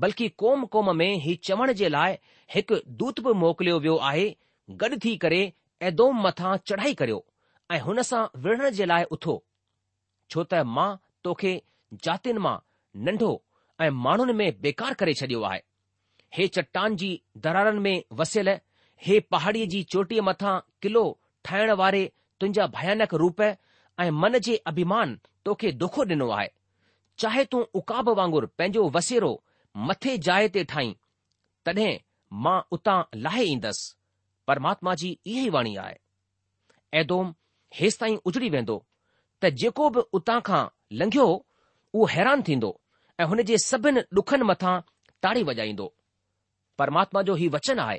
बल्कि 0.04 0.28
कोम 0.42 0.64
क़ौम 0.73 0.95
में 0.99 1.12
ही 1.25 1.35
चवण 1.49 1.73
जे 1.80 1.88
लाइ 1.95 2.16
हिकु 2.54 2.76
दूत 3.02 3.21
बि 3.26 3.33
मोकिलियो 3.42 3.78
वियो 3.87 3.97
आहे 4.11 4.25
गॾु 4.80 4.99
थी 5.04 5.16
करे 5.25 5.40
ऐदोम 5.90 6.21
मथां 6.26 6.57
चढ़ाई 6.71 6.95
करियो 7.02 7.21
ऐं 7.76 7.80
हुन 7.87 8.02
सां 8.11 8.23
विढ़ण 8.47 8.71
जे 8.78 8.87
लाइ 8.95 9.04
उथो 9.16 9.37
छो 10.30 10.45
त 10.50 10.62
मां 10.78 10.88
तोखे 11.28 11.52
जातियुनि 12.09 12.45
मां 12.49 12.57
नंढो 13.09 13.30
ऐं 13.87 13.90
माण्हुनि 14.09 14.38
में 14.42 14.61
बेकार 14.66 14.95
करे 15.02 15.14
छडि॒यो 15.23 15.42
आहे 15.52 15.62
हे 16.38 16.47
चट्टान 16.59 16.97
जी 17.04 17.12
दरारनि 17.47 17.80
में 17.87 17.97
वसियल 18.23 18.57
हे 19.07 19.21
पहाड़ीअ 19.37 19.66
जी 19.76 19.83
चोटीअ 19.95 20.23
मथां 20.30 20.54
क़िलो 20.85 21.04
ठाहिण 21.50 21.73
वारे 21.85 22.02
तुंहिंजा 22.40 22.66
भयानक 22.78 23.14
रूप 23.25 23.42
ऐं 24.00 24.11
मन 24.21 24.38
जे 24.47 24.57
अभिमान 24.69 25.19
तोखे 25.45 25.71
दुखो 25.80 26.04
ॾिनो 26.11 26.28
आहे 26.37 26.49
चाहे 27.23 27.45
तूं 27.52 27.62
उकाब 27.80 28.09
वांगुरु 28.19 28.47
पंहिंजो 28.59 28.83
वसेरो 28.97 29.33
मथे 29.88 30.12
जाइ 30.26 30.49
ते 30.54 30.62
ठाही 30.71 30.92
तॾहिं 31.66 31.99
मां 32.45 32.59
उतां 32.76 32.99
लाहे 33.25 33.45
ईंदसि 33.52 33.92
परमात्मा 34.49 34.95
जी 35.00 35.11
इहा 35.33 35.42
ई 35.45 35.49
वाणी 35.57 35.76
आहे 35.85 35.97
ऐदोम 37.00 37.35
हेसि 37.80 37.99
ताईं 38.00 38.16
उजड़ी 38.26 38.49
वेंदो 38.57 38.76
त 39.42 39.52
जेको 39.62 39.88
बि 39.97 40.02
उतां 40.19 40.38
खां 40.49 40.62
लंघियो 41.02 41.28
उहो 41.95 42.07
हैरान 42.14 42.42
थींदो 42.49 42.71
ऐं 43.21 43.26
हुन 43.33 43.42
जे 43.52 43.59
सभिनि 43.69 44.00
ॾुखनि 44.21 44.45
मथां 44.52 44.75
ताड़ी 45.25 45.42
वॼाईंदो 45.50 45.92
परमात्मा 46.80 47.23
जो 47.28 47.35
हीउ 47.42 47.50
वचन 47.59 47.78
आहे 47.87 47.99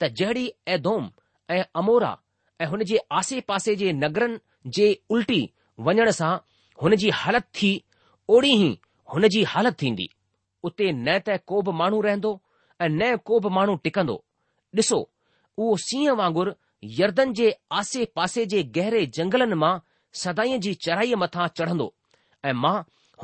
त 0.00 0.12
जहिड़ी 0.18 0.46
ऐदोम 0.78 1.10
ऐं 1.56 1.62
अमोरा 1.82 2.12
ऐं 2.60 2.66
हुन 2.72 2.82
जे 2.92 2.98
आसे 3.20 3.40
पासे 3.52 3.76
जे 3.84 3.92
नगरनि 4.02 4.38
जे 4.76 4.86
उल्टी 5.10 5.40
वञण 5.86 6.10
सां 6.18 6.32
हुन 6.82 6.96
जी 7.02 7.10
हालति 7.20 7.48
थी 7.60 7.70
ओड़ी 8.36 8.52
ई 8.60 8.68
हुन 9.14 9.28
जी 9.34 9.42
हालत 9.52 9.76
थींदी 9.82 10.08
उते 10.68 10.92
न 10.92 11.18
त 11.26 11.36
को 11.48 11.60
बि 11.62 11.72
माण्हू 11.80 12.00
रहंदो 12.06 12.30
ऐं 12.80 12.88
न 12.88 13.16
को 13.30 13.40
बि 13.40 13.48
माण्हू 13.56 13.74
टिकंदो 13.86 14.16
ॾिसो 14.78 15.00
उहो 15.58 15.76
सींहं 15.86 16.16
वांगुरु 16.20 16.52
यर्दन 17.00 17.32
जे 17.40 17.50
आसे 17.80 18.04
पासे 18.16 18.44
जे 18.54 18.62
गहरे 18.78 19.04
जंगलनि 19.18 19.56
मां 19.64 19.74
सदाईअ 20.22 20.58
जी 20.68 20.72
चढ़ाईअ 20.86 21.16
मथां 21.24 21.48
चढ़ंदो 21.60 21.92
ऐं 22.50 22.54
मां 22.62 22.74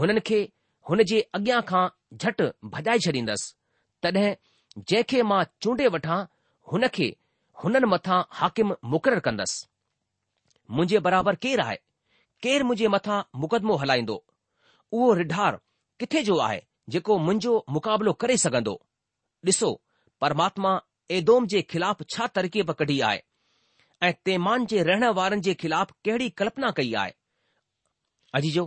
हुननि 0.01 0.21
खे 0.31 0.41
हुन 0.91 1.05
जे 1.13 1.21
अॻियां 1.41 1.63
खां 1.73 1.83
झटि 2.21 2.51
भॼाए 2.77 2.99
छॾींदसि 3.09 3.51
तॾहिं 4.05 4.29
जंहिंखे 4.79 5.23
मां 5.33 5.43
चूंडे 5.63 5.89
वठां 5.97 6.21
हुन 6.73 6.89
खे 6.99 7.13
हुननि 7.65 7.93
मथां 7.97 8.23
हाकिम 8.43 8.77
मुक़ररु 8.95 9.27
कंदसि 9.29 9.67
मुंहिंजे 10.71 10.99
बराबरि 11.07 11.37
केरु 11.43 11.63
आहे 11.63 11.77
केरु 12.43 12.65
मुंहिंजे 12.67 12.89
मथां 12.95 13.21
मुकदमो 13.45 13.75
हलाईंदो 13.83 14.17
उहो 14.97 15.09
रिढार 15.21 15.59
किथे 16.01 16.23
जो 16.29 16.39
आहे 16.47 16.61
जेको 16.95 17.19
मुंहिंजो 17.27 17.53
मुकाबिलो 17.77 18.13
करे 18.23 18.37
सघंदो 18.47 18.75
ॾिसो 19.49 19.69
परमात्मा 20.21 20.71
एदोम 21.17 21.47
जे 21.53 21.61
ख़िलाफ़ 21.73 22.03
छा 22.15 22.27
तरकीब 22.37 22.71
कढी 22.81 22.99
आहे 23.11 23.21
ऐं 24.07 24.13
तेमान 24.29 24.67
जे 24.73 24.83
रहण 24.89 25.05
वारनि 25.19 25.41
जे 25.47 25.55
ख़िलाफ़ 25.63 25.93
कहिड़ी 26.05 26.29
कल्पना 26.43 26.71
कई 26.79 26.93
आहे 27.05 27.13
अॼ 28.35 28.41
जो 28.57 28.65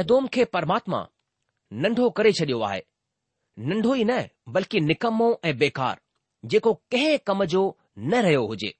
एदोम 0.00 0.26
खे 0.36 0.44
परमात्मा 0.56 1.00
नंढो 1.84 2.08
करे 2.20 2.32
छॾियो 2.40 2.60
आहे 2.68 2.80
नंढो 3.72 3.94
ई 3.94 4.04
न 4.10 4.16
बल्कि 4.58 4.80
निकमो 4.90 5.28
ऐं 5.50 5.56
बेकार 5.64 6.00
जेको 6.54 6.72
कंहिं 6.94 7.18
कम 7.32 7.44
जो 7.54 7.64
न 7.98 8.22
रहियो 8.28 8.46
हुजे 8.52 8.72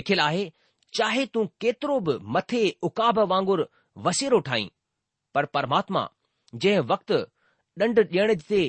लिखियलु 0.00 0.22
आहे 0.28 0.44
चाहे 0.96 1.24
तूं 1.36 1.44
केतिरो 1.62 1.94
बि 2.06 2.12
मथे 2.34 2.60
उकाब 2.88 3.18
वांगुरु 3.32 3.64
वसेरो 4.04 4.38
ठाहीं 4.46 4.68
पर 5.36 5.44
परमात्मा 5.56 6.02
जंहिं 6.64 6.80
वक़्तु 6.92 7.18
डंड 7.82 7.98
ॾियण 8.12 8.30
ते 8.50 8.60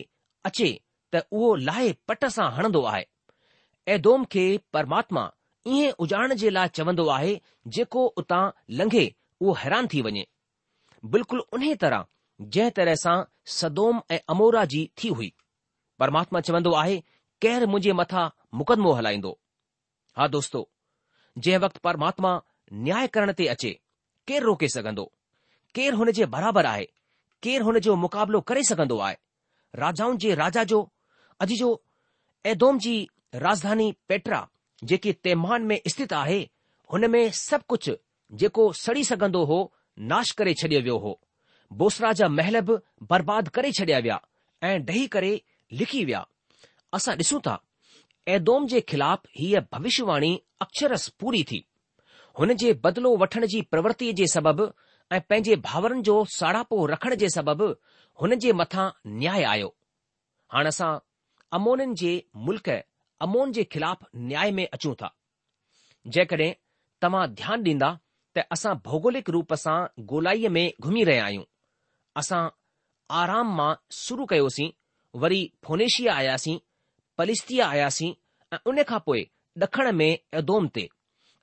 अचे 0.49 0.67
त 1.15 1.21
उहो 1.37 1.51
लाहे 1.67 1.91
पट 2.09 2.25
सां 2.37 2.47
हणंदो 2.57 2.81
आहे 2.93 3.03
ऐदोम 3.93 4.25
खे 4.33 4.43
परमात्मा 4.77 5.23
ईअं 5.75 5.95
उजाण 6.05 6.33
जे 6.41 6.49
लाइ 6.57 6.69
चवंदो 6.79 7.05
आहे 7.17 7.31
जेको 7.77 8.03
उतां 8.23 8.41
लंघे 8.81 9.05
उहो 9.45 9.55
हैरान 9.63 9.87
थी 9.93 10.01
वञे 10.07 10.25
बिल्कुलु 11.15 11.45
उन 11.57 11.65
तरह 11.85 12.05
जंहिं 12.53 12.75
तरह 12.81 12.95
सां 13.05 13.15
सदोम 13.57 14.01
ऐं 14.17 14.23
अमोरा 14.35 14.65
जी 14.75 14.81
थी 15.01 15.09
हुई 15.19 15.31
परमात्मा 16.03 16.39
चवंदो 16.49 16.71
आहे 16.83 16.99
केरु 17.45 17.67
मुंहिंजे 17.73 17.97
मथां 18.01 18.27
मुकदमो 18.61 18.91
हलाईंदो 19.01 19.33
हा 20.21 20.27
दोस्तो 20.37 20.63
जंहिं 21.37 21.57
वक़्तु 21.59 21.79
परमात्मा 21.83 22.29
न्याय 22.85 23.07
करण 23.15 23.31
ते 23.37 23.45
अचे 23.53 23.69
केरु 24.27 24.45
रोके 24.45 24.67
सघंदो 24.75 25.03
केरु 25.75 25.97
हुन 25.97 26.11
जे 26.19 26.25
बराबरि 26.35 26.67
आहे 26.67 26.85
केरु 27.45 27.65
हुन 27.65 27.77
जो 27.85 27.95
मुक़ाबिलो 28.05 28.39
करे 28.49 28.63
सघंदो 28.69 28.97
आहे 29.07 29.15
राजाउनि 29.83 30.17
जे 30.23 30.33
राजा 30.39 30.63
जो 30.71 30.79
अॼु 31.45 31.55
जो 31.61 31.69
एदोम 32.53 32.79
जी 32.85 32.95
राजधानी 33.45 33.91
पेट्रा 34.09 34.39
जेकी 34.91 35.13
तेमान 35.27 35.65
में 35.73 35.77
स्थित 35.93 36.13
आहे 36.21 36.39
हुन 36.93 37.09
में 37.15 37.23
सभु 37.41 37.65
कुझु 37.73 37.95
जेको 38.43 38.65
सड़ी 38.83 39.03
सघंदो 39.11 39.43
हो 39.51 39.59
नाश 40.13 40.31
करे 40.41 40.53
छडि॒यो 40.63 40.81
वियो 40.89 40.97
हो 41.05 41.13
बोसरा 41.83 42.11
जा 42.21 42.27
महल 42.39 42.59
बि 42.71 42.77
बर्बाद 43.13 43.49
करे 43.59 43.71
छडि॒या 43.81 43.99
विया 44.07 44.19
ऐं 44.71 44.75
डही 44.89 45.07
करे 45.17 45.31
लिखी 45.83 46.03
विया 46.09 46.25
असां 46.99 47.15
ॾिसूं 47.23 47.39
था 47.47 47.55
ऐदोम 48.35 48.65
जे 48.71 48.79
ख़िलाफ़ 48.91 49.27
हीअ 49.39 49.59
भविष्यवाणी 49.73 50.31
अक्षरस 50.61 51.07
पूरी 51.21 51.43
थी 51.51 51.59
हुन 52.39 52.53
जे 52.61 52.71
बदिलो 52.85 53.11
वठण 53.21 53.45
जी 53.51 53.61
प्रवृति 53.73 54.11
जे 54.19 54.25
सबबि 54.33 54.65
ऐं 55.15 55.19
पंहिंजे 55.29 55.55
भाउरनि 55.67 56.01
जो 56.07 56.15
साड़ापो 56.37 56.85
रखण 56.91 57.15
जे 57.21 57.29
सबबि 57.35 57.69
हुन 58.21 58.35
जे 58.45 58.51
मथां 58.61 58.87
न्याय 59.21 59.43
आयो 59.53 59.69
हाणे 60.53 60.67
असां 60.73 60.89
अमोननि 61.59 61.95
जे 62.01 62.11
मुल्क 62.47 62.67
अमोन 63.27 63.51
जे 63.57 63.63
ख़िलाफ़ 63.75 64.03
न्याय 64.31 64.51
में 64.59 64.65
अचूं 64.71 64.93
था 65.03 65.09
जेकॾहिं 66.17 66.51
तव्हां 67.01 67.25
ध्यानु 67.41 67.63
ॾींदा 67.71 67.91
त 68.37 68.45
असां 68.57 68.75
भौगोलिक 68.89 69.29
रूप 69.37 69.53
सां 69.65 69.79
गोलाईअ 70.11 70.49
में 70.57 70.65
घुमी 70.81 71.03
रहिया 71.11 71.25
आहियूं 71.29 71.43
असां 72.23 72.43
आराम 73.21 73.55
मां 73.61 73.73
शुरू 74.03 74.25
कयोसीं 74.33 74.69
वरी 75.23 75.41
फोनेशिया 75.67 76.13
आयासीं 76.23 76.57
पलिश्तिया 77.17 77.67
आयासीं 77.75 78.13
ऐं 78.53 78.57
उन 78.71 78.81
खां 78.89 78.99
पोइ 79.05 79.21
डखण 79.63 79.91
में 79.99 80.09
एदोम 80.41 80.67
ते 80.75 80.81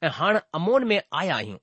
ऐं 0.02 0.10
हाणे 0.18 0.38
अमोन 0.58 0.84
में 0.90 0.98
आया 1.20 1.34
आहियूं 1.36 1.58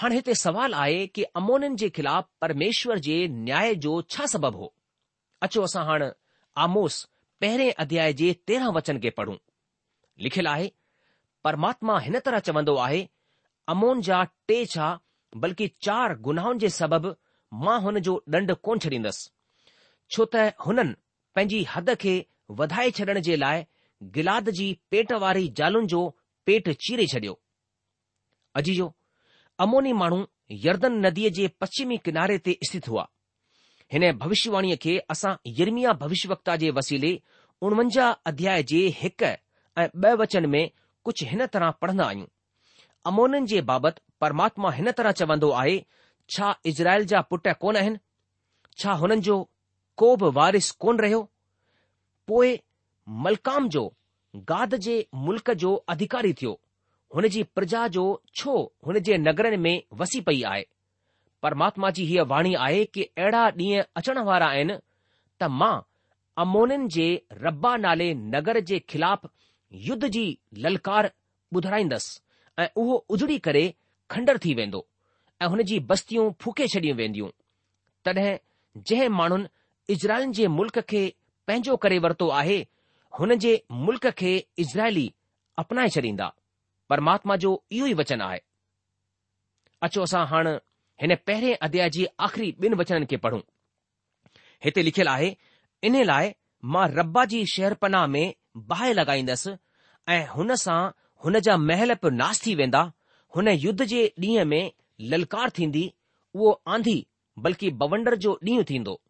हाणे 0.00 0.16
हिते 0.20 0.34
सवाल 0.46 0.74
आहे 0.84 1.06
कि 1.16 1.22
अमोननि 1.40 1.76
जे 1.82 1.88
खिलाफ़ु 1.98 2.30
परमेश्वर 2.44 2.98
जे 3.06 3.16
न्याय 3.46 3.74
जो 3.86 4.00
छा 4.14 4.26
सबबु 4.32 4.58
हो 4.62 4.72
अचो 5.46 5.62
असां 5.68 5.84
हाणे 5.90 6.08
आमोस 6.66 6.96
पहिरें 7.44 7.70
अध्याय 7.84 8.12
जे 8.20 8.32
तेरहं 8.48 8.72
वचन 8.78 8.98
खे 9.04 9.10
पढ़ूं 9.18 9.36
लिखियलु 10.26 10.48
आहे 10.54 10.68
परमात्मा 11.44 11.98
हिन 12.06 12.18
तरह 12.26 12.38
चवंदो 12.48 12.74
आहे 12.86 13.00
अमोन 13.74 14.00
जा 14.08 14.22
टे 14.48 14.58
छा 14.74 14.88
बल्कि 15.44 15.68
चार 15.86 16.16
गुनाहनि 16.28 16.58
जे 16.64 16.68
सबबि 16.80 17.14
मां 17.66 17.78
हुन 17.86 17.98
जो 18.08 18.14
ॾंड 18.34 18.52
कोन 18.66 18.78
छॾींदसि 18.84 20.12
छो 20.14 20.24
त 20.34 20.50
हुननि 20.66 20.94
पंहिंजी 21.34 21.64
हद 21.74 21.94
खे 22.04 22.14
वधाए 22.60 22.90
छॾण 22.96 23.18
जे 23.28 23.36
लाइ 23.42 23.64
गिलाद 24.16 24.48
जी 24.58 24.66
पेट 24.90 25.12
वारी 25.24 25.46
ज़ालुनि 25.58 25.86
जो 25.92 26.00
पेट 26.48 26.68
चीरे 26.84 27.06
छडि॒यो 27.12 27.38
अजीजो 28.60 28.86
अमोनी 29.66 29.92
माण्हू 30.02 30.18
यर्दन 30.66 30.98
नदीअ 31.06 31.30
जे 31.40 31.48
पश्चिमी 31.64 31.98
किनारे 32.08 32.38
ते 32.48 32.56
स्थित 32.70 32.88
हुआ 32.92 33.04
हिन 33.94 34.06
भविष्यवाणीअ 34.24 34.76
खे 34.86 34.96
असां 35.14 35.34
यरमिया 35.60 35.92
भविष्यवता 36.02 36.56
जे 36.64 36.70
वसीले 36.80 37.12
उणवंजाह 37.68 38.28
अध्याय 38.32 38.62
जे 38.72 38.80
हिक 39.00 39.22
ऐं 39.30 39.88
ब॒ 40.04 40.14
वचन 40.22 40.48
में 40.54 40.62
कुझु 41.08 41.26
हिन 41.32 41.44
तरह 41.56 41.70
पढ़ंदा 41.82 42.06
आहियूं 42.12 42.30
अमोननि 43.10 43.46
जे 43.52 43.60
बाबति 43.72 44.02
परमात्मा 44.24 44.72
हिन 44.80 44.90
तरह 44.98 45.16
चवंदो 45.20 45.50
आहे 45.62 45.78
छा 46.36 46.50
इज़राइल 46.72 47.04
जा 47.12 47.20
पुट 47.32 47.48
कोन 47.64 47.76
आहिनि 47.76 48.02
छा 48.82 48.92
हुननि 49.04 49.24
जो 49.28 49.38
को 50.02 50.14
बि 50.24 50.28
वारिस 50.40 50.70
कोन 50.86 50.98
रहियो 51.04 51.20
पोइ 52.32 52.52
मलकाम 53.24 53.68
जो 53.74 53.80
गाद 54.50 54.74
जे 54.84 54.94
मुल्क 55.24 55.50
जो 55.62 55.74
अधिकारी 55.94 56.32
थियो 56.42 56.52
हुन 57.14 57.28
जी 57.34 57.42
प्रजा 57.58 57.80
जो 57.96 58.04
छो 58.40 58.54
हुन 58.86 58.98
जे 59.08 59.18
नगरनि 59.24 59.56
में 59.64 59.74
वसी 60.02 60.20
पई 60.28 60.42
आहे 60.50 60.64
परमात्मा 61.46 61.90
जी 61.98 62.04
हीअ 62.10 62.24
वाणी 62.32 62.54
आहे 62.66 62.84
कि 62.94 63.02
अहिड़ा 63.18 63.42
ॾींहं 63.60 63.82
अचण 64.00 64.18
वारा 64.30 64.46
आहिनि 64.54 64.76
त 65.42 65.48
मां 65.62 65.74
अमोनिन 66.44 66.88
जे 66.96 67.06
रब्बा 67.46 67.76
नाले 67.84 68.12
नगर 68.34 68.60
जे 68.70 68.78
ख़िलाफ़ 68.92 69.26
युद्ध 69.88 70.06
जी 70.16 70.24
ललकार 70.66 71.10
ॿुधाईंदसि 71.56 72.20
ऐं 72.62 72.68
उहो 72.82 72.94
उजड़ी 73.16 73.38
करे 73.46 73.64
खंडर 74.10 74.38
थी 74.44 74.54
वेंदो 74.60 74.84
ऐं 75.42 75.48
हुन 75.54 75.62
जी 75.72 75.80
बस्तियूं 75.92 76.30
फूके 76.44 76.66
छॾियूं 76.76 76.96
वेंदियूं 77.02 77.28
तॾहिं 78.04 78.36
जंहिं 78.90 79.08
माण्हुनि 79.20 79.92
इज़राइल 79.96 80.30
जे 80.40 80.46
मुल्क 80.60 80.78
खे 80.92 81.04
पंहिंजो 81.46 81.76
करे 81.84 81.98
वरितो 82.04 82.28
आहे 82.40 82.58
हुन 83.18 83.34
जे 83.44 83.52
मुल्क 83.86 84.06
खे 84.18 84.32
इज़राइली 84.64 85.06
अपनाए 85.62 85.88
छॾींदा 85.94 86.28
परमात्मा 86.92 87.36
जो 87.44 87.50
इहो 87.78 87.86
ई 87.86 87.94
वचन 88.00 88.20
आहे 88.26 88.38
अचो 89.86 90.02
असां 90.02 90.24
हाणे 90.32 90.50
हिन 91.02 91.14
पहिरें 91.26 91.56
अध्याय 91.68 91.90
जी 91.96 92.06
आख़िरी 92.26 92.50
ॿिनि 92.62 92.76
वचननि 92.80 93.06
खे 93.10 93.16
पढ़ूं 93.24 93.40
हिते 94.64 94.82
लिखियलु 94.84 95.10
आहे 95.12 95.30
इन 95.88 95.96
लाइ 96.10 96.30
मां 96.74 96.86
रब्बा 96.98 97.24
जी 97.32 97.42
शहरपना 97.54 98.06
में 98.14 98.24
बाहि 98.72 98.92
लॻाईंदसि 98.98 99.54
ऐं 100.14 100.22
हुन 100.34 100.54
सां 100.64 100.80
हुन 101.24 101.38
जा 101.46 101.56
महल 101.68 101.94
बि 102.04 102.10
नास 102.20 102.44
थी 102.46 102.54
वेंदा 102.62 102.82
हुन 103.36 103.48
युद्ध 103.64 103.84
जे 103.94 104.02
ॾींहं 104.24 104.44
में 104.52 104.62
ललकार 105.12 105.50
थींदी 105.58 105.84
उहो 106.34 106.50
आंधी 106.76 106.98
बल्कि 107.46 107.70
बवंडर 107.82 108.14
जो 108.26 108.38
ॾींहुं 108.48 108.64
थींदो 108.70 109.00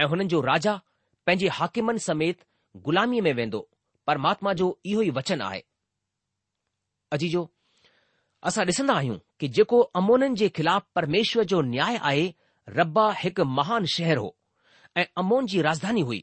ऐं 0.00 0.06
हुननि 0.12 0.24
जो 0.36 0.40
राजा 0.50 0.78
पंहिंजे 1.26 1.48
हाकिमनि 1.58 1.98
समेत 2.08 2.38
ग़ुलामीअ 2.86 3.22
में 3.26 3.32
वेंदो 3.38 3.60
परमात्मा 4.06 4.52
जो 4.60 4.66
इहो 4.90 5.02
ई 5.02 5.10
वचन 5.18 5.40
आहे 5.48 5.62
अजी 7.12 7.28
जो 7.36 7.48
असां 8.48 8.64
ॾिसंदा 8.66 8.94
आहियूं 8.94 9.18
कि 9.40 9.48
जेको 9.58 9.80
अमोननि 10.00 10.34
जे 10.42 10.48
ख़िलाफ़ 10.58 10.84
परमेश्वर 10.94 11.44
जो 11.52 11.60
न्याय 11.74 11.96
आहे 12.08 12.26
रब्बा 12.78 13.06
हिकु 13.22 13.44
महान 13.58 13.84
शहर 13.94 14.16
हो 14.22 14.28
ऐं 15.00 15.04
अमोन 15.22 15.46
जी 15.52 15.62
राजधानी 15.68 16.00
हुई 16.10 16.18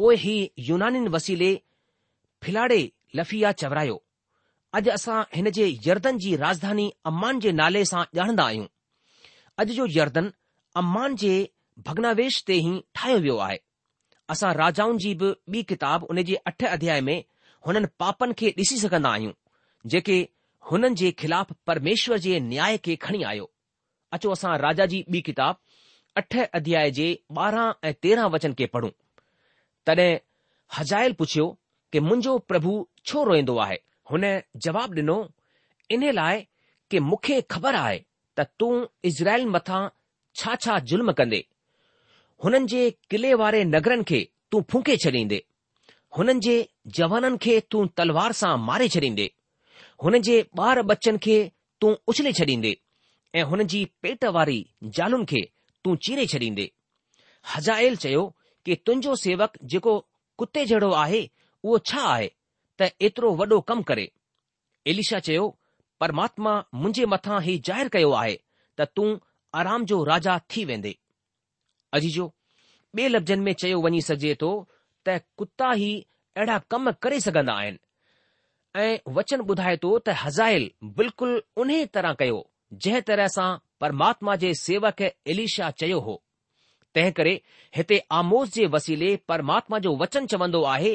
पोइ 0.00 0.16
ही 0.24 0.36
यूनानिन 0.68 1.08
वसीले 1.16 1.50
फिलाड़े 2.46 2.80
लफिया 3.20 3.52
चवरायो 3.64 3.96
अॼु 4.78 4.92
असां 4.94 5.18
हिन 5.34 5.50
जे 5.58 5.66
यर्दन 5.86 6.18
जी 6.26 6.34
राजधानी 6.44 6.88
अम्मान 7.12 7.40
जे 7.46 7.52
नाले 7.60 7.84
सां 7.92 8.04
ॼाणंदा 8.20 8.44
आहियूं 8.52 8.66
अॼु 9.64 9.74
जो 9.80 9.86
यर्दन 9.98 10.32
अम्मान 10.84 11.16
जे 11.24 11.34
भगनावेश 11.90 12.42
ते 12.46 12.56
ई 12.62 12.80
ठाहियो 13.00 13.18
वियो 13.28 13.36
आहे 13.48 13.58
असां 14.32 14.52
राजाउनि 14.58 14.98
जी 15.04 15.10
बि 15.22 15.30
ॿी 15.54 15.60
किताब 15.70 16.04
उन 16.12 16.20
जे 16.28 16.34
अठ 16.50 16.64
अध्याय 16.74 17.00
में 17.08 17.16
हुननि 17.66 17.86
पापनि 18.02 18.34
खे 18.40 18.50
ॾिसी 18.60 18.76
सघंदा 18.82 19.10
आहियूं 19.16 19.32
जेके 19.94 20.16
हुननि 20.70 20.94
जे 21.00 21.10
ख़िलाफ़ 21.22 21.52
परमेश्वर 21.70 22.22
जे 22.26 22.38
न्याय 22.52 22.78
खे 22.86 22.94
खणी 23.04 23.22
आयो 23.32 23.48
अचो 24.16 24.30
असां 24.36 24.52
राजा 24.64 24.86
जी 24.92 25.02
ॿी 25.16 25.20
किताब 25.28 25.60
अठ 26.22 26.36
अध्याय 26.60 26.90
जे 27.00 27.08
ॿारहं 27.40 27.88
ऐं 27.88 27.92
तेरहं 28.06 28.30
वचन 28.36 28.54
खे 28.60 28.66
पढ़ूं 28.76 28.90
तॾहिं 29.86 30.08
हज़ायल 30.78 31.12
पुछियो 31.20 31.46
कि 31.92 32.00
मुंहिंजो 32.08 32.36
प्रभु 32.52 32.74
छो 33.10 33.24
रोईंदो 33.30 33.58
आहे 33.68 33.78
हुन 34.12 34.26
जवाब 34.68 34.96
ॾिनो 35.02 35.18
इन 35.96 36.10
लाइ 36.22 36.44
कि 36.90 37.04
मूंखे 37.12 37.40
ख़बर 37.56 37.80
आहे 37.84 38.00
त 38.38 38.48
तूं 38.62 38.72
इज़राइल 39.12 39.46
मथां 39.56 39.82
छा 40.40 40.54
छा 40.66 40.78
ज़ुल्म 40.92 41.12
कंदे 41.20 41.42
हुननि 42.44 42.58
जे 42.70 42.82
किले 43.10 43.32
वारे 43.40 43.62
नगरनि 43.72 44.04
खे 44.10 44.18
तूं 44.50 44.60
फूके 44.70 44.96
छॾींदे 45.04 45.36
हुननि 46.18 46.34
जे 46.46 46.54
जवाननि 46.96 47.38
खे 47.44 47.58
तूं 47.72 47.82
तलवार 47.98 48.32
सां 48.38 48.54
मारे 48.68 48.88
छॾींदे 48.94 49.26
हुन 50.04 50.18
जे 50.28 50.36
ॿार 50.68 50.80
बच्चनि 50.90 51.18
खे 51.26 51.36
तूं 51.80 51.92
उछले 52.12 52.32
छॾींदे 52.38 52.72
ऐं 53.38 53.44
हुन 53.50 53.62
जी 53.72 53.84
पेट 54.02 54.24
वारी 54.36 54.58
जालुनि 54.96 55.24
खे 55.32 55.42
तूं 55.84 55.94
चीरे 56.06 56.26
छॾींदे 56.32 56.68
हज़ाइल 57.54 57.96
चयो 58.04 58.24
कि 58.64 58.74
तुंहिंजो 58.86 59.14
सेवक 59.24 59.52
जेको 59.74 59.94
कुते 60.38 60.64
जहिड़ो 60.70 60.90
आहे 61.04 61.22
उहो 61.64 61.78
छा 61.90 62.02
आहे 62.16 62.30
त 62.82 62.90
एतिरो 63.08 63.30
वॾो 63.42 63.60
कमु 63.68 63.82
करे 63.92 64.08
एलिशा 64.94 65.18
चयो 65.28 65.46
परमात्मा 66.02 66.52
मुंहिंजे 66.80 67.06
मथां 67.14 67.40
ई 67.54 67.58
ज़ाहिरु 67.70 67.94
कयो 67.98 68.10
आहे 68.22 68.34
त 68.80 68.88
तूं 68.98 69.08
आराम 69.62 69.84
जो 69.92 70.02
राजा 70.10 70.38
थी 70.52 70.64
वेंदे 70.72 70.94
अजी 71.96 72.08
जो 72.10 72.30
ॿिए 72.98 73.08
लफ़्ज़नि 73.08 73.42
में 73.44 73.52
चयो 73.60 73.80
वञी 73.82 74.00
सघे 74.08 74.34
थो 74.42 74.50
त 75.08 75.18
कुता 75.38 75.72
ई 75.78 75.90
अहिड़ा 76.36 76.58
कम 76.72 76.90
करे 77.04 77.18
सघंदा 77.24 77.52
आहिनि 77.60 77.78
ऐं 78.82 79.12
वचन 79.18 79.40
ॿुधाए 79.52 79.76
थो 79.84 79.90
त 80.06 80.16
हज़ाइल 80.24 80.70
बिल्कुलु 81.00 81.40
उन 81.62 81.70
तरह 81.96 82.14
कयो 82.20 82.38
जंहिं 82.84 83.00
तरह 83.10 83.28
सां 83.36 83.48
परमात्मा 83.84 84.36
जे 84.44 84.52
सेवक 84.64 85.00
एलिशा 85.34 85.70
चयो 85.82 85.98
हो 86.06 86.16
तंहिं 86.94 87.12
करे 87.18 87.34
हिते 87.76 87.98
आमोस 88.20 88.52
जे 88.56 88.66
वसीले 88.76 89.10
परमात्मा 89.32 89.78
जो 89.86 89.94
वचन 90.02 90.26
चवंदो 90.32 90.62
आहे 90.74 90.94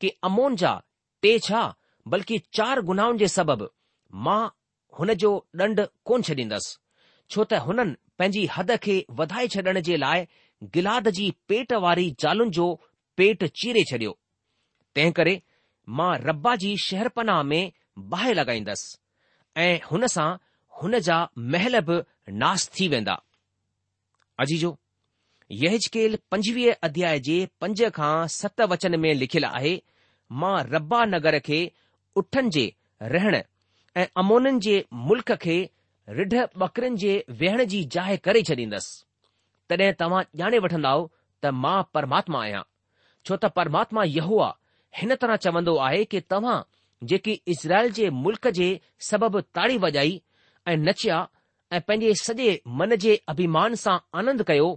कि 0.00 0.08
अमोन 0.30 0.56
जा 0.62 0.72
टे 1.22 1.38
छा 1.48 1.62
बल्कि 2.14 2.38
चार 2.58 2.80
गुनाहनि 2.90 3.18
जे 3.24 3.28
सबबि 3.36 3.70
मां 4.28 4.42
हुन 4.98 5.14
जो 5.24 5.32
ॾंड 5.62 5.86
कोन 6.10 6.22
छॾींदसि 6.30 6.76
छो 7.30 7.44
त 7.44 7.64
हुननि 7.68 7.94
पंहिंजी 8.18 8.44
हद 8.56 8.76
खे 8.84 8.96
वधाए 9.18 9.48
छॾण 9.54 9.80
जे 9.88 9.96
लाइ 9.96 10.26
गिलाद 10.74 11.08
जी 11.18 11.30
पेट 11.48 11.72
वारी 11.84 12.10
जालुनि 12.20 12.50
जो 12.58 12.66
पेट 13.20 13.44
चीरे 13.60 13.82
छडि॒यो 13.90 14.16
तंहिं 14.94 15.12
करे 15.18 15.34
मां 16.00 16.08
रब्बा 16.30 16.54
जी 16.64 16.76
शहरपनाह 16.86 17.42
में 17.52 17.72
बाहि 18.14 18.34
लॻाईंदसि 18.38 18.96
ऐं 19.66 19.72
हुन 19.90 20.06
सां 20.16 20.28
हुन 20.80 20.98
जा 21.10 21.18
महल 21.54 21.80
बि 21.90 22.00
नास 22.42 22.68
थी 22.78 22.88
वेंदा 22.96 23.14
अजीजो 24.44 24.76
यकेल 25.62 26.18
पंजवीह 26.30 26.72
अध्याय 26.88 27.18
जे 27.28 27.38
पंज 27.60 27.82
खां 28.00 28.12
सत 28.40 28.60
वचन 28.74 29.00
में 29.04 29.12
लिखियलु 29.22 29.46
आहे 29.60 29.80
मां 30.40 30.54
रब्बा 30.74 31.04
नगर 31.14 31.38
खे 31.50 31.60
उठनि 32.22 32.50
जे 32.58 32.66
रहण 33.16 33.42
ऐं 34.02 34.06
अमोननि 34.24 34.58
जे 34.68 34.76
मुल्क़ 35.08 35.32
खे 35.46 35.58
रिढ 36.16 36.34
बकरिन 36.58 36.94
जे 36.96 37.10
वेहण 37.40 37.62
जी 37.72 37.80
जाइ 37.94 38.16
करे 38.26 38.42
छॾींदसि 38.48 39.04
तॾहिं 39.72 39.92
तव्हां 40.00 40.22
ॼाणे 40.42 40.58
वठंदव 40.66 41.02
त 41.44 41.52
मां 41.64 41.76
परमात्मा 41.94 42.40
आहियां 42.42 42.62
छो 43.28 43.36
त 43.42 43.50
परमात्मा 43.58 44.04
इहो 44.20 44.38
हिन 45.00 45.14
तरह 45.24 45.36
चवंदो 45.46 45.74
आहे 45.86 46.04
कि 46.12 46.20
तव्हां 46.30 46.56
जेकी 47.10 47.32
इज़राइल 47.54 47.92
जे 47.98 48.08
मुल्क 48.24 48.48
जे 48.60 48.68
सबबि 49.08 49.42
ताड़ी 49.58 49.76
वॼाई 49.84 50.20
ऐं 50.72 50.76
नचिया 50.86 51.18
ऐं 51.76 51.80
पंहिंजे 51.88 52.14
सॼे 52.22 52.48
मन 52.80 52.94
जे 53.04 53.20
अभिमान 53.34 53.74
सां 53.84 53.98
आनंद 54.22 54.42
कयो 54.52 54.70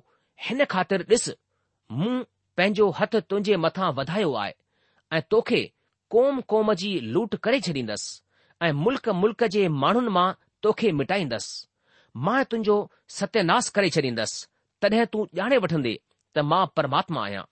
हिन 0.48 0.66
ख़ातिर 0.76 1.06
ॾिस 1.14 1.30
मूं 2.02 2.14
पंहिंजो 2.58 2.90
हथ 3.02 3.16
तुंहिंजे 3.32 3.56
मथां 3.68 3.94
वधायो 4.02 4.34
आहे 4.44 4.54
ऐं 5.16 5.22
तोखे 5.32 5.64
कोम 6.16 6.42
कोम 6.54 6.74
जी 6.84 6.94
लूट 7.16 7.36
करे 7.48 7.60
छॾींदसि 7.70 8.22
ऐं 8.68 8.72
मुल्क 8.86 9.10
मुल्क 9.26 9.44
जे 9.58 9.68
माण्हुनि 9.84 10.16
मां 10.20 10.30
तोखे 10.66 10.92
मिटाईंदसि 10.98 11.68
मां 12.26 12.42
तुंहिंजो 12.52 12.76
सत्यानास 13.18 13.70
करे 13.76 13.90
छॾींदसि 13.96 14.46
तॾहिं 14.82 15.06
तूं 15.14 15.24
ॼाणे 15.40 15.58
वठंदे 15.66 15.94
त 16.36 16.40
मां 16.52 16.64
परमात्मा 16.78 17.22
आहियां 17.26 17.44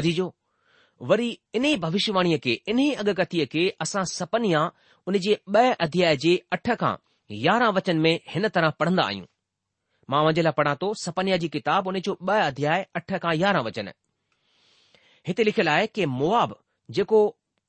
अजीजो 0.00 0.26
वरी 1.10 1.28
इन 1.58 1.66
भविष्यवाणीअ 1.84 2.38
खे 2.44 2.54
इन 2.70 2.78
ई 2.84 2.86
अगकथीअ 3.02 3.46
खे 3.52 3.62
असां 3.84 4.04
सपनिया 4.16 4.60
उन 5.08 5.14
जे 5.26 5.36
ॿ 5.56 5.76
अध्याय 5.86 6.16
जे 6.24 6.32
अठ 6.56 6.66
खां 6.82 6.94
यारहं 7.46 7.72
वचन 7.78 7.98
में 8.04 8.14
हिन 8.34 8.48
तरह 8.56 8.76
पढ़ंदा 8.80 9.02
आहियूं 9.10 9.28
मां 10.12 10.22
वञे 10.26 10.42
लाइ 10.46 10.54
पढ़ा 10.60 10.74
थो 10.82 10.92
सपनिया 11.04 11.36
जी 11.44 11.48
किताब 11.56 11.88
उन 11.92 11.98
जो 12.08 12.16
ॿ 12.34 12.34
अध्याय 12.50 12.86
अठ 13.00 13.16
खां 13.24 13.34
यारहं 13.44 13.64
वचन 13.70 13.90
हिते 15.28 15.44
लिखियलु 15.48 15.70
आहे 15.76 15.86
कि 15.96 16.06
मुआब 16.18 16.56
जेको 16.98 17.18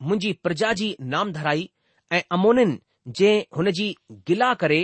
मुंहिंजी 0.07 0.31
प्रजा 0.45 0.73
जी 0.81 0.89
नाम 1.15 1.31
धराई 1.37 1.69
ऐं 2.17 2.21
अमोनिन 2.37 2.79
जंहिं 3.07 3.43
हुन 3.57 3.71
जी 3.77 3.95
गिला 4.27 4.53
करे 4.61 4.79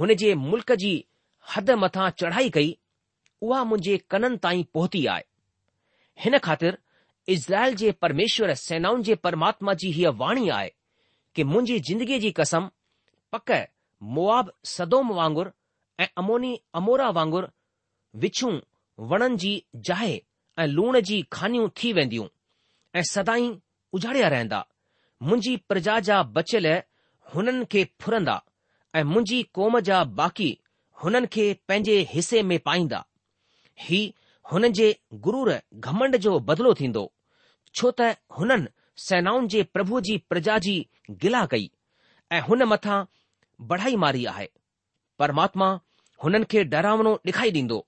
हुन 0.00 0.14
जे 0.22 0.34
मुल्क़ 0.46 0.72
जी 0.82 0.90
हद 1.56 1.70
मथां 1.84 2.08
चढ़ाई 2.20 2.50
कई 2.56 2.76
उहा 3.42 3.62
मुंहिंजे 3.64 3.96
कननि 4.10 4.36
ताईं 4.42 4.64
पहुती 4.74 5.04
आहे 5.12 5.22
हिन 6.24 6.38
ख़ातिर 6.38 6.76
इज़राइल 7.34 7.74
जे 7.82 7.92
परमेश्वर 8.02 8.54
सेनाउनि 8.62 9.02
जे 9.04 9.14
परमात्मा 9.24 9.74
जी 9.82 9.90
हीअ 9.92 10.10
वाणी 10.18 10.48
आहे 10.56 10.70
कि 11.34 11.44
मुंहिंजी 11.52 11.78
जिंदगीअ 11.88 12.20
जी 12.26 12.30
कसम 12.40 12.68
पक 13.36 13.50
मुआब 14.18 14.52
सदोम 14.74 15.12
वांगुर 15.18 15.52
ऐं 16.00 16.06
अमोनी 16.24 16.52
अमोरा 16.82 17.08
वांगुर 17.20 17.50
विछू 18.26 18.50
वणनि 19.12 19.36
जी 19.44 19.52
जाए 19.90 20.14
ऐं 20.62 20.66
लूण 20.76 21.00
जी 21.10 21.22
खानियूं 21.38 21.68
थी 21.82 21.92
वेंदियूं 22.00 22.26
ऐं 22.94 23.02
सदाई 23.12 23.50
उजाड़िया 23.98 24.28
रहंदा 24.36 24.66
मुंहिंजी 25.22 25.56
प्रजा 25.68 25.98
जा 26.10 26.22
बचियल 26.38 26.66
हुननि 27.34 27.64
खे 27.72 27.82
फुरंदा 28.00 28.36
ऐं 28.98 29.02
मुंहिंजी 29.04 29.42
क़ौम 29.54 29.78
जा 29.88 30.02
बाकी 30.20 30.50
हुननि 31.04 31.26
खे 31.34 31.44
पंहिंजे 31.68 31.96
हिसे 32.12 32.42
में 32.48 32.58
पाईंदा 32.68 33.04
ही 33.82 34.00
हुननि 34.52 34.70
जे 34.78 34.88
गुरूर 35.26 35.52
घमंड 35.74 36.16
जो 36.24 36.38
बदिलो 36.48 36.74
थींदो 36.80 37.04
छो 37.74 37.90
त 38.00 38.12
हुननि 38.38 38.68
सेनाउनि 39.06 39.48
जे 39.54 39.62
प्रभु 39.74 40.00
जी 40.08 40.16
प्रजा 40.30 40.58
जी 40.66 40.74
गिला 41.22 41.44
कई 41.54 41.70
ऐं 42.36 42.40
हुन 42.48 42.62
मथां 42.72 42.98
बढ़ाई 43.70 43.96
मारी 44.04 44.24
आहे 44.34 44.48
परमात्मा 45.18 45.68
हुननि 46.24 46.44
खे 46.52 46.64
डरावणो 46.74 47.12
डे॒खाई 47.26 47.52
ॾींदो 47.58 47.78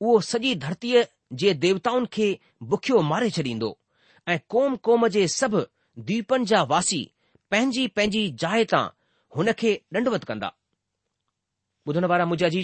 उहो 0.00 0.20
सॼी 0.30 0.54
धरतीअ 0.66 1.04
जे 1.42 1.52
देवताउनि 1.66 2.06
खे 2.16 2.26
बुखियो 2.72 3.02
मारे 3.12 3.30
छॾींदो 3.38 3.70
ऐं 4.32 4.38
कोम 4.54 4.76
क़ौम 4.86 5.06
जे 5.18 5.26
सभु 5.38 5.62
द्वीपनि 6.08 6.44
जा 6.52 6.62
वासी 6.74 7.02
पंहिंजी 7.52 7.82
पंहिंजी 7.96 8.20
जाइ 8.42 8.64
तां 8.72 8.82
हुन 9.38 9.52
खे 9.62 9.70
ॾंढ 9.96 10.06
कंदा 10.28 10.48
ॿुधण 11.88 12.04
वारा 12.12 12.24
मुंहिंजा 12.30 12.48
जी 12.54 12.60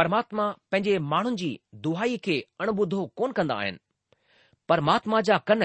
परमात्मा 0.00 0.46
पंहिंजे 0.72 0.94
माण्हुनि 1.08 1.36
जी 1.42 1.48
दुहाई 1.86 2.16
खे 2.26 2.36
अणबुधो 2.64 3.00
कोन 3.20 3.32
कंदा 3.40 3.54
आहिनि 3.64 3.78
परमात्मा 4.72 5.20
जा 5.28 5.38
कन 5.50 5.64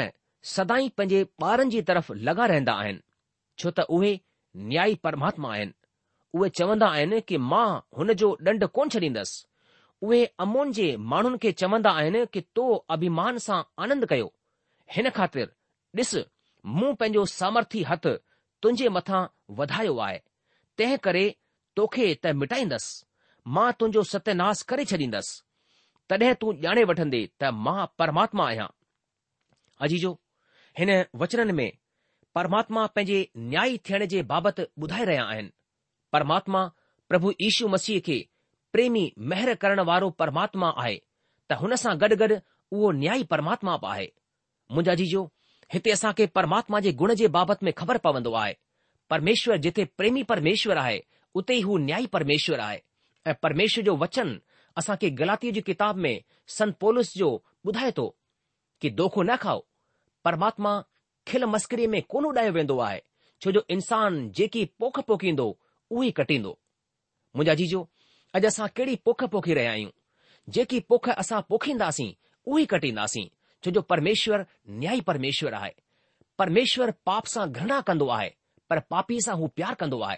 सदाईं 0.56 0.90
पंहिंजे 0.98 1.22
ॿारनि 1.52 1.72
जी 1.76 1.82
तरफ़ 1.92 2.12
लगा 2.30 2.46
रहंदा 2.54 2.74
आहिनि 2.84 3.00
छो 3.60 3.72
त 3.80 3.86
उहे 4.00 4.12
न्याई 4.74 5.00
परमात्मा 5.08 5.54
आहिनि 5.54 5.78
उहे 6.40 6.50
चवंदा 6.62 6.92
आहिनि 7.00 7.22
की 7.30 7.42
मां 7.54 7.66
हुन 8.00 8.14
जो 8.24 8.34
डंड 8.50 8.68
कोन 8.80 8.94
छॾींदसि 8.96 10.06
उहे 10.10 10.22
अमोन 10.48 10.72
जे 10.80 10.90
माण्हुनि 11.16 11.38
खे 11.46 11.52
चवंदा 11.64 11.96
आहिनि 12.02 12.26
कि 12.36 12.42
तो 12.60 12.68
अभिमान 12.98 13.38
सां 13.48 13.62
आनंद 13.88 14.06
कयो 14.16 14.30
हिन 14.98 15.10
ख़ातिर 15.20 15.48
मूं 16.76 16.94
पंहिंजो 17.00 17.26
सामर्थी 17.32 17.82
हथ 17.90 18.08
तुंहिंजे 18.62 18.88
मथां 18.96 19.20
वधायो 19.60 19.98
आहे 20.06 20.18
तंहिं 20.78 20.98
करे 21.06 21.24
तोखे 21.80 22.06
त 22.16 22.34
मिटाईंदसि 22.42 23.52
मां 23.58 23.68
तुंहिंजो 23.82 24.04
सत्यनास 24.14 24.62
करे 24.72 24.86
छॾींदसि 24.92 25.42
तॾहिं 26.14 26.34
तूं 26.42 26.54
ॼाणे 26.66 26.84
वठंदे 26.92 27.22
त 27.42 27.52
मां 27.68 27.78
परमात्मा 28.02 28.48
आहियां 28.48 28.68
अजीजो 29.88 30.12
हिन 30.80 30.92
वचननि 31.24 31.54
में 31.62 31.70
परमात्मा 32.40 32.86
पंहिंजे 32.96 33.20
न्यायी 33.54 33.80
थियण 33.90 34.06
जे 34.16 34.22
बाबति 34.34 34.64
ॿुधाए 34.84 35.06
रहिया 35.12 35.24
आहिनि 35.36 35.54
परमात्मा 36.16 36.62
प्रभु 37.12 37.32
यीशु 37.46 37.68
मसीह 37.78 38.00
खे 38.10 38.20
प्रेमी 38.76 39.06
महिर 39.34 39.54
करण 39.64 39.80
वारो 39.92 40.10
परमात्मा 40.24 40.74
आहे 40.86 41.00
त 41.50 41.62
हुन 41.64 41.76
सां 41.86 41.98
गॾु 42.04 42.16
गॾु 42.24 42.36
उहो 42.36 42.92
न्याई 43.04 43.24
परमात्मा 43.36 43.78
बि 43.86 43.92
आहे 43.96 44.08
मुंहिंजा 44.12 44.92
आजीजो 45.00 45.24
हिते 45.74 45.92
असां 45.92 46.12
खे 46.18 46.26
परमात्मा 46.36 46.80
जे 46.84 46.92
गुण 47.00 47.14
जे 47.20 47.28
बाबति 47.38 47.66
में 47.66 47.72
ख़बर 47.78 47.98
पवंदो 48.04 48.34
आहे 48.42 48.54
परमेश्वर 49.10 49.58
जिथे 49.66 49.84
प्रेमी 49.98 50.24
परमेश्वर 50.32 50.78
आहे 50.78 51.00
उते 51.36 51.56
ई 51.58 51.62
हू 51.62 51.78
न्याय 51.88 52.06
परमेश्वर 52.14 52.60
आहे 52.68 52.80
ऐं 53.26 53.34
परमेश्वर 53.44 53.84
जो 53.86 53.96
वचन 54.04 54.32
असां 54.82 54.96
खे 55.02 55.10
गिलातीअ 55.22 55.54
जी 55.58 55.62
किताब 55.70 55.98
में 56.06 56.14
संत 56.58 56.78
पोलिस 56.84 57.14
जो 57.18 57.30
ॿुधाए 57.68 57.92
थो 57.98 58.06
कि 58.82 58.90
दोखो 59.00 59.24
न 59.30 59.36
खाओ 59.44 59.64
परमात्मा 60.26 60.74
खिल 61.28 61.46
मस्करीअ 61.54 61.90
में 61.94 62.02
कोन 62.14 62.26
उॾायो 62.26 62.52
वेंदो 62.58 62.78
आहे 62.88 63.02
छो 63.42 63.52
जो 63.58 63.64
इंसान 63.76 64.20
जेकी 64.40 64.64
पोख 64.80 65.00
पोखींदो 65.10 65.48
उहो 65.92 66.04
ई 66.04 66.12
कटींदो 66.20 66.52
मुंहिंजा 67.36 67.54
जीजो 67.64 67.82
अॼु 68.36 68.48
असां 68.52 68.68
कहिड़ी 68.78 68.96
पोख 69.10 69.24
पोखी 69.36 69.54
रहिया 69.60 69.72
आहियूं 69.72 69.92
जेकी 70.60 70.80
पोख 70.94 71.10
असां 71.22 71.42
पोखींदासीं 71.50 72.12
उहो 72.48 72.58
ई 72.60 72.66
कटींदासीं 72.76 73.28
छो 73.68 73.72
जो 73.74 73.82
परमेश्वर 73.82 74.46
न्यायी 74.80 75.02
परमेश्वर 75.08 75.54
आहे 75.54 75.72
परमेश्वर 76.40 76.92
पाप 77.06 77.26
सां 77.28 77.48
घृणा 77.52 77.80
कंदो 77.88 78.08
आहे 78.16 78.30
पर 78.70 78.80
पापी 78.90 79.20
सां 79.26 79.36
हू 79.38 79.48
प्यार 79.56 79.74
कंदो 79.82 80.00
आहे 80.08 80.18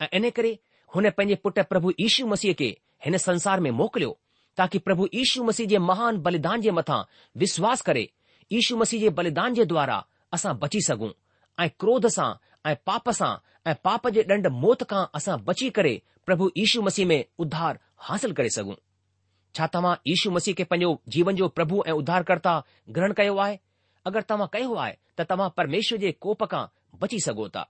ऐं 0.00 0.08
इन 0.18 0.28
करे 0.36 0.56
हुन 0.94 1.08
पंहिंजे 1.16 1.34
पुट 1.44 1.58
प्रभु 1.70 1.90
यीशू 2.00 2.26
मसीह 2.32 2.52
खे 2.58 2.68
हिन 3.04 3.16
संसार 3.28 3.60
में 3.66 3.70
मोकिलियो 3.80 4.18
ताकी 4.56 4.78
प्रभु 4.88 5.06
यीशू 5.14 5.44
मसीह 5.44 5.66
जे 5.72 5.78
महान 5.90 6.18
बलिदान 6.26 6.60
जे 6.60 6.70
मथां 6.78 7.02
विश्वास 7.44 7.82
करे 7.88 8.02
यीशू 8.52 8.76
मसीह 8.76 9.00
जे 9.00 9.08
बलिदान 9.20 9.54
जे 9.60 9.64
द्वारा 9.72 10.02
असां 10.36 10.56
बची 10.64 10.80
सघूं 10.88 11.10
ऐं 11.64 11.68
क्रोध 11.80 12.06
सां 12.18 12.32
ऐं 12.70 12.74
पाप 12.86 13.08
सां 13.22 13.34
ऐं 13.70 13.74
पाप 13.84 14.08
जे 14.18 14.26
ॾंड 14.30 14.46
मौत 14.64 14.82
खां 14.90 15.04
असां 15.20 15.40
बची 15.48 15.70
करे 15.80 15.98
प्रभु 16.26 16.50
यीशू 16.56 16.82
मसीह 16.90 17.06
में 17.14 17.20
उद्धार 17.46 17.78
हासिल 18.08 18.32
करे 18.40 18.50
सघूं 18.60 18.74
छा 19.54 19.66
तव्हां 19.74 19.94
यीशू 20.06 20.30
मसीह 20.30 20.54
खे 20.54 20.64
पंहिंजो 20.64 20.98
जीवन 21.16 21.36
जो 21.36 21.48
प्रभु 21.58 21.82
ऐं 21.86 21.92
उधारकर्ता 22.00 22.52
ग्रहण 22.96 23.12
कयो 23.20 23.36
आहे 23.44 23.58
अगरि 24.06 24.22
तव्हां 24.30 24.46
कयो 24.52 24.74
आहे 24.82 24.94
त 25.18 25.26
तव्हां 25.30 25.48
परमेश्वर 25.56 25.98
जे 26.04 26.12
कोप 26.26 26.44
खां 26.50 26.64
बची 27.00 27.20
सघो 27.26 27.48
था 27.56 27.64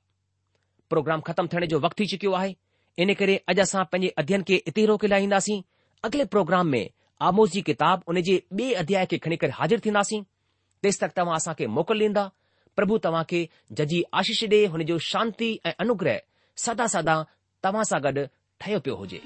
प्रोग्राम 0.90 1.20
ख़तमु 1.28 1.48
थियण 1.52 1.66
जो 1.72 1.80
वक़्तु 1.80 2.02
थी 2.02 2.06
चुकियो 2.12 2.32
आहे 2.40 2.54
इन 3.04 3.14
करे 3.20 3.36
अॼु 3.48 3.60
असां 3.64 3.84
पंहिंजे 3.92 4.14
अध्यन 4.22 4.42
खे 4.48 4.56
इते 4.72 4.84
रोके 4.90 5.06
लाहींदासीं 5.08 5.60
अॻिले 6.08 6.24
प्रोग्राम 6.34 6.68
में 6.76 6.86
आमोस 7.28 7.50
जी 7.52 7.62
किताब 7.70 8.02
उन 8.08 8.20
जे 8.28 8.36
ॿिए 8.52 8.72
अध्याय 8.82 9.06
खे 9.12 9.18
खणी 9.24 9.36
करे 9.42 9.50
हाज़िर 9.60 9.80
थींदासीं 9.84 10.22
तेसि 10.82 10.98
तक 11.04 11.12
तव्हां 11.16 11.36
असांखे 11.36 11.66
मोकल 11.78 12.00
ॾींदा 12.08 12.28
प्रभु 12.76 12.98
तव्हां 13.06 13.24
खे 13.30 13.46
जजी 13.80 14.02
आशीष 14.20 14.44
ॾे 14.50 14.64
हुन 14.74 14.84
जो 14.90 14.98
शांती 15.10 15.50
ऐं 15.66 15.72
अनुग्रह 15.86 16.20
सदा 16.66 16.86
सदा 16.96 17.16
तव्हां 17.64 17.84
सां 17.92 18.02
गॾु 18.04 18.24
ठहियो 18.60 18.80
पियो 18.84 18.94
हुजे 18.96 19.20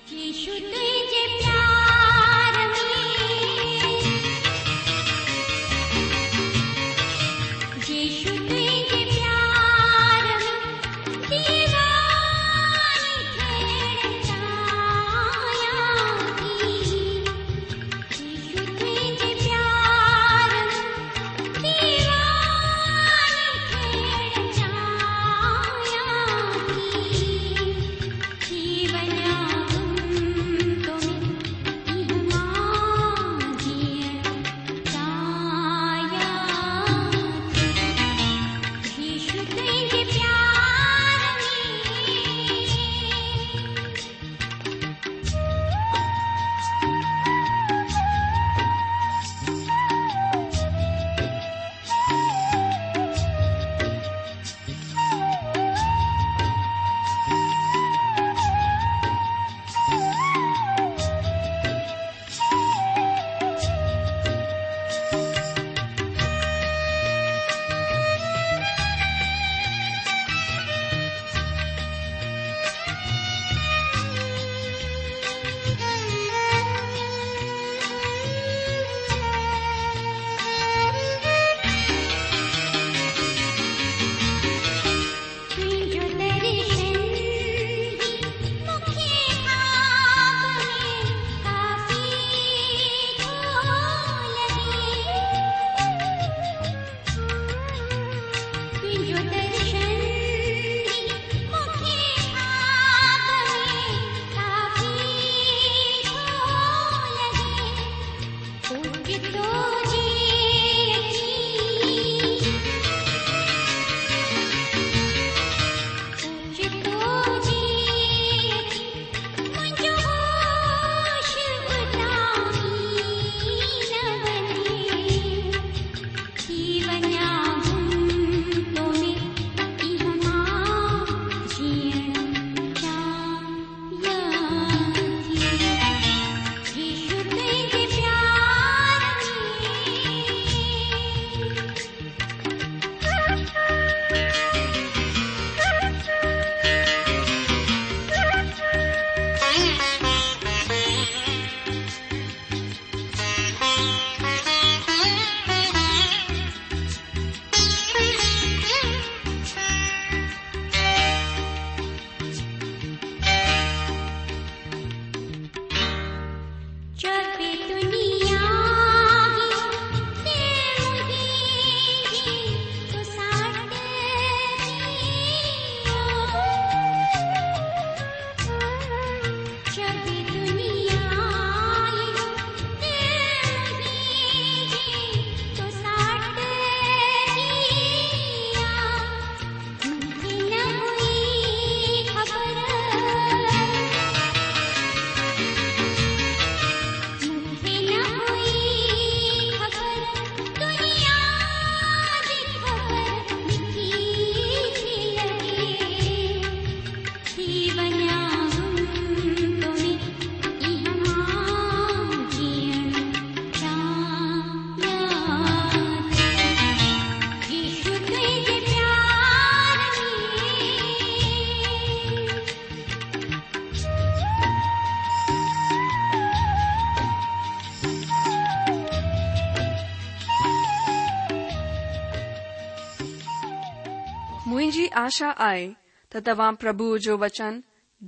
मुझी 234.75 234.87
आशा 235.01 235.29
आए 235.47 235.67
तो 236.13 236.21
तवां 236.29 236.55
प्रभु 236.63 236.87
जो 237.03 237.17
वचन 237.25 237.59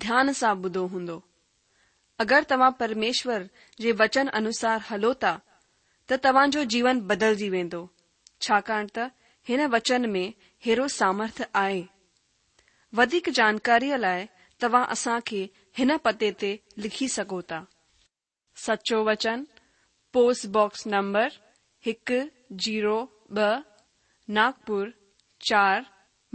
ध्यान 0.05 0.33
से 0.39 0.53
बुदो 0.63 0.83
हूंदो 0.95 1.15
अगर 2.21 2.43
तवां 2.53 2.71
परमेश्वर 2.81 3.45
जे 3.81 3.93
वचन 4.01 4.29
अनुसार 4.39 4.81
हलोता 4.91 5.31
तो 6.09 6.17
तवां 6.27 6.45
जो 6.57 6.65
जीवन 6.75 7.01
जी 7.43 7.49
वेंदो 7.55 7.83
छाकाण 8.49 8.87
त 8.99 9.07
हिन 9.51 9.67
वचन 9.77 10.11
में 10.15 10.33
हेरो 10.67 10.89
सामर्थ 10.99 11.41
आए 11.63 11.79
वधिक 13.03 13.31
जानकारी 13.41 13.97
लाए 14.07 14.29
तवां 14.65 14.85
असां 14.99 15.19
खे 15.31 15.49
हिन 15.83 15.97
पते 16.09 16.33
ते 16.45 16.53
लिखी 16.87 17.09
सकोता 17.19 17.65
सच्चो 17.65 18.65
सचो 18.67 19.05
वचन 19.11 19.47
पोस्टबॉक्स 20.19 20.87
नंबर 20.97 21.41
एक 21.95 22.23
जीरो 22.67 22.99
ब 23.07 23.51
नागपुर 24.41 24.95
चार 25.53 25.95